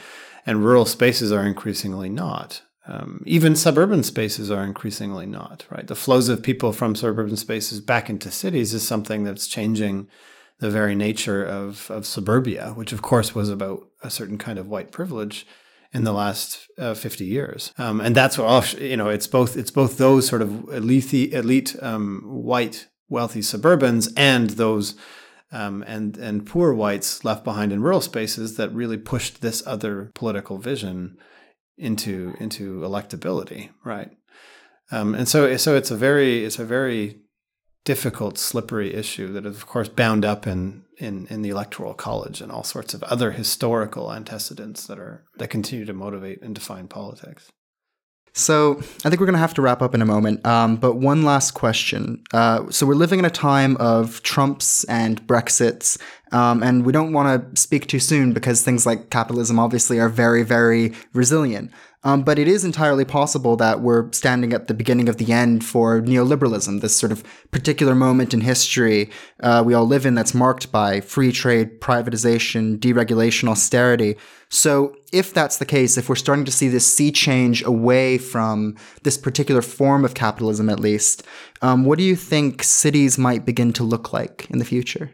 and 0.46 0.64
rural 0.64 0.86
spaces 0.86 1.32
are 1.32 1.46
increasingly 1.46 2.10
not. 2.10 2.62
Um, 2.86 3.24
even 3.26 3.56
suburban 3.56 4.04
spaces 4.04 4.52
are 4.52 4.64
increasingly 4.64 5.26
not, 5.26 5.66
right? 5.70 5.88
The 5.88 5.96
flows 5.96 6.28
of 6.28 6.44
people 6.44 6.74
from 6.74 6.96
suburban 6.96 7.38
spaces 7.38 7.80
back 7.80 8.10
into 8.10 8.30
cities 8.30 8.74
is 8.74 8.86
something 8.86 9.24
that's 9.24 9.48
changing 9.48 10.08
the 10.60 10.70
very 10.70 10.96
nature 10.96 11.44
of, 11.44 11.90
of 11.90 12.06
suburbia, 12.06 12.74
which 12.76 12.92
of 12.92 13.02
course 13.02 13.34
was 13.34 13.50
about 13.50 13.88
a 14.02 14.10
certain 14.10 14.38
kind 14.38 14.60
of 14.60 14.68
white 14.68 14.92
privilege 14.92 15.48
in 15.94 16.04
the 16.04 16.12
last 16.12 16.68
uh, 16.78 16.94
50 16.94 17.26
years. 17.26 17.72
Um, 17.78 18.02
and 18.02 18.16
that's 18.16 18.38
what, 18.38 18.80
you 18.80 18.98
know, 18.98 19.10
it's 19.10 19.28
both, 19.28 19.56
it's 19.56 19.72
both 19.72 19.98
those 19.98 20.28
sort 20.28 20.42
of 20.42 20.74
elite, 20.74 21.14
elite 21.34 21.76
um, 21.82 22.22
white 22.26 22.88
wealthy 23.08 23.42
suburbans 23.42 24.12
and 24.18 24.52
those 24.52 24.96
um, 25.54 25.84
and 25.88 26.18
and 26.18 26.46
poor 26.46 26.74
whites 26.74 27.24
left 27.24 27.44
behind 27.44 27.72
in 27.72 27.82
rural 27.82 28.02
spaces 28.02 28.58
that 28.58 28.74
really 28.74 28.98
pushed 28.98 29.42
this 29.42 29.66
other 29.66 30.12
political 30.16 30.58
vision 30.58 31.18
into 31.78 32.34
into 32.40 32.82
electability, 32.82 33.70
right? 33.86 34.12
Um, 34.92 35.16
and 35.16 35.28
so 35.28 35.56
so 35.58 35.76
it's 35.76 35.92
a 35.92 35.96
very 35.96 36.44
it's 36.44 36.60
a 36.60 36.66
very 36.66 37.24
difficult, 37.86 38.38
slippery 38.38 38.94
issue 38.94 39.32
that 39.34 39.46
is, 39.46 39.58
of 39.58 39.68
course, 39.68 39.90
bound 39.90 40.26
up 40.26 40.48
in, 40.48 40.84
in 40.98 41.28
in 41.30 41.42
the 41.42 41.50
electoral 41.50 41.94
college 41.94 42.42
and 42.42 42.52
all 42.52 42.64
sorts 42.64 42.94
of 42.94 43.04
other 43.04 43.32
historical 43.32 44.12
antecedents 44.12 44.88
that 44.88 45.00
are 45.00 45.26
that 45.38 45.50
continue 45.50 45.86
to 45.86 45.94
motivate 45.94 46.42
and 46.42 46.56
define 46.56 46.88
politics. 46.88 47.52
So 48.34 48.78
I 48.80 49.10
think 49.10 49.20
we're 49.20 49.28
going 49.28 49.34
to 49.34 49.40
have 49.40 49.54
to 49.56 49.62
wrap 49.62 49.82
up 49.82 49.94
in 49.94 50.02
a 50.02 50.06
moment. 50.06 50.46
Um, 50.46 50.76
but 50.76 50.96
one 50.96 51.24
last 51.24 51.52
question. 51.52 52.24
Uh, 52.34 52.70
so 52.72 52.86
we're 52.86 52.96
living 52.96 53.20
in 53.20 53.26
a 53.26 53.30
time 53.30 53.78
of 53.78 54.22
Trumps 54.24 54.84
and 54.86 55.26
Brexits, 55.28 56.00
um, 56.32 56.64
and 56.64 56.84
we 56.84 56.92
don't 56.92 57.14
want 57.14 57.56
to 57.56 57.62
speak 57.62 57.88
too 57.88 58.00
soon 58.00 58.34
because 58.34 58.64
things 58.64 58.86
like 58.88 59.12
capitalism 59.12 59.60
obviously 59.60 60.00
are 60.00 60.10
very, 60.10 60.42
very 60.42 60.94
resilient. 61.14 61.72
Um, 62.06 62.24
but 62.24 62.38
it 62.38 62.48
is 62.48 62.66
entirely 62.66 63.06
possible 63.06 63.56
that 63.58 63.80
we're 63.80 64.12
standing 64.12 64.52
at 64.52 64.68
the 64.68 64.74
beginning 64.74 65.08
of 65.08 65.18
the 65.18 65.32
end 65.32 65.64
for 65.64 66.02
neoliberalism, 66.02 66.82
this 66.82 66.98
sort 66.98 67.12
of 67.14 67.24
particular 67.52 67.96
moment 67.96 68.34
in 68.34 68.42
history 68.42 69.10
uh, 69.42 69.64
we 69.66 69.74
all 69.74 69.86
live 69.86 70.06
in 70.06 70.16
that's 70.16 70.34
marked 70.34 70.72
by 70.72 71.02
free 71.02 71.32
trade, 71.32 71.80
privatization, 71.80 72.78
deregulation, 72.78 73.50
austerity. 73.50 74.16
So, 74.50 74.96
if 75.12 75.34
that's 75.34 75.58
the 75.58 75.66
case, 75.66 75.98
if 75.98 76.10
we're 76.10 76.16
starting 76.16 76.46
to 76.46 76.52
see 76.52 76.68
this 76.68 76.92
sea 76.92 77.12
change 77.12 77.64
away 77.64 78.18
from 78.18 78.76
this 79.04 79.18
particular 79.18 79.62
form 79.62 80.06
of 80.06 80.14
capitalism, 80.14 80.70
at 80.70 80.80
least, 80.80 81.24
um, 81.62 81.86
what 81.86 81.98
do 81.98 82.04
you 82.04 82.16
think 82.16 82.64
cities 82.64 83.18
might 83.18 83.46
begin 83.46 83.74
to 83.74 83.84
look 83.84 84.14
like 84.14 84.48
in 84.50 84.60
the 84.60 84.66
future? 84.66 85.12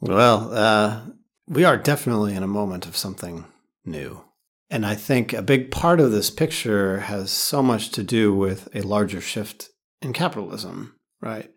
Well, 0.00 0.52
uh, 0.52 1.00
we 1.46 1.64
are 1.64 1.76
definitely 1.76 2.34
in 2.34 2.42
a 2.42 2.48
moment 2.48 2.86
of 2.86 2.96
something 2.96 3.44
new. 3.84 4.22
And 4.70 4.84
I 4.84 4.94
think 4.94 5.32
a 5.32 5.42
big 5.42 5.70
part 5.70 5.98
of 5.98 6.12
this 6.12 6.30
picture 6.30 7.00
has 7.00 7.30
so 7.30 7.62
much 7.62 7.90
to 7.90 8.02
do 8.02 8.34
with 8.34 8.68
a 8.74 8.82
larger 8.82 9.20
shift 9.20 9.70
in 10.02 10.12
capitalism, 10.12 10.94
right? 11.20 11.50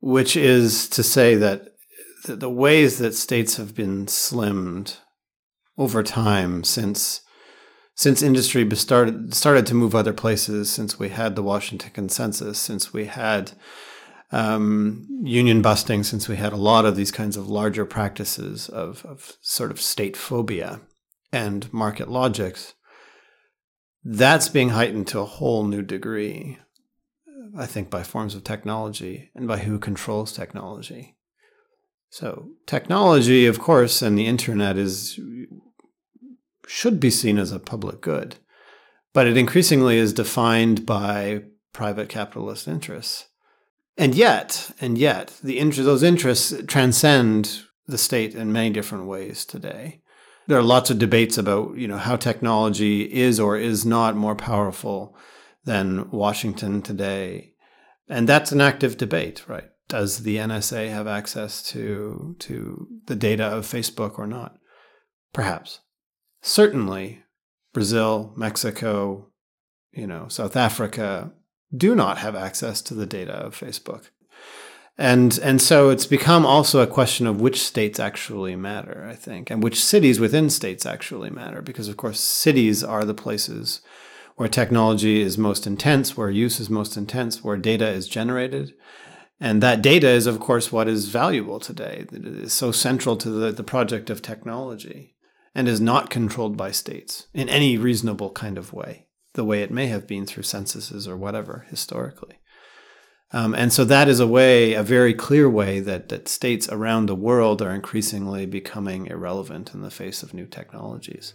Which 0.00 0.36
is 0.36 0.88
to 0.90 1.02
say 1.02 1.34
that 1.34 1.68
the 2.24 2.50
ways 2.50 2.98
that 2.98 3.14
states 3.14 3.56
have 3.56 3.74
been 3.74 4.06
slimmed 4.06 4.98
over 5.76 6.02
time 6.02 6.62
since 6.62 7.22
since 7.94 8.22
industry 8.22 8.68
started 8.74 9.34
started 9.34 9.66
to 9.66 9.74
move 9.74 9.94
other 9.94 10.12
places, 10.12 10.70
since 10.70 10.98
we 10.98 11.10
had 11.10 11.36
the 11.36 11.42
Washington 11.42 11.90
Consensus, 11.92 12.58
since 12.58 12.92
we 12.92 13.06
had 13.06 13.52
um, 14.30 15.06
union 15.22 15.60
busting, 15.60 16.04
since 16.04 16.28
we 16.28 16.36
had 16.36 16.52
a 16.52 16.56
lot 16.56 16.86
of 16.86 16.96
these 16.96 17.10
kinds 17.10 17.36
of 17.36 17.48
larger 17.48 17.84
practices 17.84 18.68
of, 18.68 19.04
of 19.04 19.36
sort 19.42 19.70
of 19.70 19.80
state 19.80 20.16
phobia 20.16 20.80
and 21.32 21.72
market 21.72 22.10
logics, 22.10 22.74
that's 24.04 24.48
being 24.48 24.70
heightened 24.70 25.06
to 25.08 25.20
a 25.20 25.24
whole 25.24 25.64
new 25.64 25.82
degree, 25.82 26.58
I 27.56 27.66
think, 27.66 27.88
by 27.88 28.02
forms 28.02 28.34
of 28.34 28.44
technology 28.44 29.30
and 29.34 29.48
by 29.48 29.58
who 29.58 29.78
controls 29.78 30.32
technology. 30.32 31.16
So, 32.10 32.50
technology, 32.66 33.46
of 33.46 33.58
course, 33.58 34.02
and 34.02 34.18
the 34.18 34.26
internet 34.26 34.76
is 34.76 35.18
should 36.66 37.00
be 37.00 37.10
seen 37.10 37.38
as 37.38 37.52
a 37.52 37.58
public 37.58 38.00
good, 38.00 38.36
but 39.12 39.26
it 39.26 39.36
increasingly 39.36 39.98
is 39.98 40.12
defined 40.12 40.84
by 40.86 41.44
private 41.72 42.08
capitalist 42.08 42.68
interests. 42.68 43.28
And 43.96 44.14
yet, 44.14 44.70
and 44.80 44.96
yet, 44.96 45.38
the 45.42 45.58
inter- 45.58 45.82
those 45.82 46.02
interests 46.02 46.54
transcend 46.66 47.62
the 47.86 47.98
state 47.98 48.34
in 48.34 48.52
many 48.52 48.70
different 48.70 49.06
ways 49.06 49.44
today 49.44 50.01
there 50.46 50.58
are 50.58 50.62
lots 50.62 50.90
of 50.90 50.98
debates 50.98 51.38
about 51.38 51.76
you 51.76 51.88
know 51.88 51.98
how 51.98 52.16
technology 52.16 53.02
is 53.02 53.38
or 53.38 53.56
is 53.56 53.84
not 53.84 54.16
more 54.16 54.34
powerful 54.34 55.16
than 55.64 56.10
Washington 56.10 56.82
today, 56.82 57.54
and 58.08 58.28
that's 58.28 58.52
an 58.52 58.60
active 58.60 58.96
debate, 58.96 59.48
right? 59.48 59.68
Does 59.88 60.22
the 60.22 60.36
NSA 60.36 60.90
have 60.90 61.06
access 61.06 61.62
to 61.70 62.36
to 62.40 62.88
the 63.06 63.16
data 63.16 63.44
of 63.44 63.66
Facebook 63.66 64.18
or 64.18 64.26
not? 64.26 64.56
Perhaps. 65.32 65.80
Certainly, 66.40 67.22
Brazil, 67.72 68.32
Mexico, 68.36 69.30
you 69.92 70.06
know, 70.06 70.28
South 70.28 70.56
Africa 70.56 71.32
do 71.74 71.94
not 71.94 72.18
have 72.18 72.34
access 72.34 72.82
to 72.82 72.94
the 72.94 73.06
data 73.06 73.32
of 73.32 73.58
Facebook. 73.58 74.10
And 74.98 75.38
and 75.42 75.60
so 75.60 75.88
it's 75.88 76.06
become 76.06 76.44
also 76.44 76.80
a 76.80 76.86
question 76.86 77.26
of 77.26 77.40
which 77.40 77.62
states 77.62 77.98
actually 77.98 78.56
matter, 78.56 79.06
I 79.08 79.14
think, 79.14 79.50
and 79.50 79.62
which 79.62 79.82
cities 79.82 80.20
within 80.20 80.50
states 80.50 80.84
actually 80.84 81.30
matter, 81.30 81.62
because 81.62 81.88
of 81.88 81.96
course 81.96 82.20
cities 82.20 82.84
are 82.84 83.04
the 83.04 83.14
places 83.14 83.80
where 84.36 84.48
technology 84.48 85.20
is 85.20 85.38
most 85.38 85.66
intense, 85.66 86.16
where 86.16 86.30
use 86.30 86.60
is 86.60 86.68
most 86.70 86.96
intense, 86.96 87.42
where 87.42 87.56
data 87.56 87.88
is 87.88 88.08
generated. 88.08 88.74
And 89.40 89.62
that 89.62 89.82
data 89.82 90.08
is, 90.08 90.26
of 90.26 90.38
course, 90.38 90.70
what 90.70 90.86
is 90.86 91.08
valuable 91.08 91.58
today. 91.58 92.06
It 92.12 92.24
is 92.24 92.52
so 92.52 92.70
central 92.70 93.16
to 93.16 93.28
the, 93.28 93.50
the 93.50 93.64
project 93.64 94.08
of 94.08 94.22
technology 94.22 95.16
and 95.54 95.66
is 95.66 95.80
not 95.80 96.10
controlled 96.10 96.56
by 96.56 96.70
states 96.70 97.26
in 97.34 97.48
any 97.48 97.76
reasonable 97.76 98.30
kind 98.30 98.56
of 98.56 98.72
way, 98.72 99.08
the 99.34 99.44
way 99.44 99.62
it 99.62 99.70
may 99.70 99.88
have 99.88 100.06
been 100.06 100.26
through 100.26 100.44
censuses 100.44 101.08
or 101.08 101.16
whatever 101.16 101.66
historically. 101.70 102.36
Um, 103.32 103.54
and 103.54 103.72
so 103.72 103.84
that 103.86 104.08
is 104.08 104.20
a 104.20 104.26
way, 104.26 104.74
a 104.74 104.82
very 104.82 105.14
clear 105.14 105.48
way 105.48 105.80
that, 105.80 106.10
that 106.10 106.28
states 106.28 106.68
around 106.68 107.06
the 107.06 107.14
world 107.14 107.62
are 107.62 107.74
increasingly 107.74 108.44
becoming 108.44 109.06
irrelevant 109.06 109.72
in 109.72 109.80
the 109.80 109.90
face 109.90 110.22
of 110.22 110.34
new 110.34 110.44
technologies. 110.44 111.34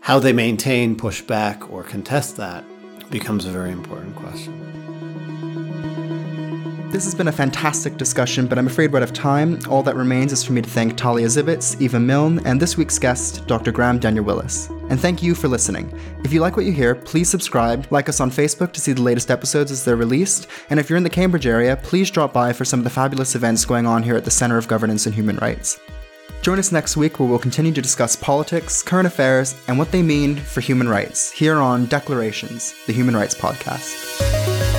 How 0.00 0.18
they 0.18 0.32
maintain, 0.32 0.96
push 0.96 1.22
back, 1.22 1.70
or 1.70 1.84
contest 1.84 2.36
that 2.36 2.64
becomes 3.10 3.46
a 3.46 3.50
very 3.50 3.70
important 3.70 4.16
question. 4.16 5.03
This 6.94 7.06
has 7.06 7.14
been 7.16 7.26
a 7.26 7.32
fantastic 7.32 7.96
discussion, 7.96 8.46
but 8.46 8.56
I'm 8.56 8.68
afraid 8.68 8.92
we're 8.92 8.98
out 8.98 9.02
of 9.02 9.12
time. 9.12 9.58
All 9.68 9.82
that 9.82 9.96
remains 9.96 10.32
is 10.32 10.44
for 10.44 10.52
me 10.52 10.62
to 10.62 10.70
thank 10.70 10.96
Talia 10.96 11.26
Zivitz, 11.26 11.80
Eva 11.80 11.98
Milne, 11.98 12.38
and 12.46 12.62
this 12.62 12.76
week's 12.76 13.00
guest, 13.00 13.44
Dr. 13.48 13.72
Graham 13.72 13.98
Denyer 13.98 14.22
Willis. 14.22 14.68
And 14.90 15.00
thank 15.00 15.20
you 15.20 15.34
for 15.34 15.48
listening. 15.48 15.92
If 16.22 16.32
you 16.32 16.40
like 16.40 16.56
what 16.56 16.66
you 16.66 16.70
hear, 16.70 16.94
please 16.94 17.28
subscribe, 17.28 17.90
like 17.90 18.08
us 18.08 18.20
on 18.20 18.30
Facebook 18.30 18.72
to 18.74 18.80
see 18.80 18.92
the 18.92 19.02
latest 19.02 19.32
episodes 19.32 19.72
as 19.72 19.84
they're 19.84 19.96
released, 19.96 20.46
and 20.70 20.78
if 20.78 20.88
you're 20.88 20.96
in 20.96 21.02
the 21.02 21.10
Cambridge 21.10 21.48
area, 21.48 21.74
please 21.82 22.12
drop 22.12 22.32
by 22.32 22.52
for 22.52 22.64
some 22.64 22.78
of 22.78 22.84
the 22.84 22.90
fabulous 22.90 23.34
events 23.34 23.64
going 23.64 23.86
on 23.86 24.04
here 24.04 24.14
at 24.14 24.24
the 24.24 24.30
Center 24.30 24.56
of 24.56 24.68
Governance 24.68 25.06
and 25.06 25.16
Human 25.16 25.38
Rights. 25.38 25.80
Join 26.42 26.60
us 26.60 26.70
next 26.70 26.96
week 26.96 27.18
where 27.18 27.28
we'll 27.28 27.40
continue 27.40 27.72
to 27.72 27.82
discuss 27.82 28.14
politics, 28.14 28.84
current 28.84 29.08
affairs, 29.08 29.60
and 29.66 29.80
what 29.80 29.90
they 29.90 30.00
mean 30.00 30.36
for 30.36 30.60
human 30.60 30.88
rights 30.88 31.32
here 31.32 31.56
on 31.56 31.86
Declarations, 31.86 32.72
the 32.86 32.92
Human 32.92 33.16
Rights 33.16 33.34
Podcast. 33.34 34.73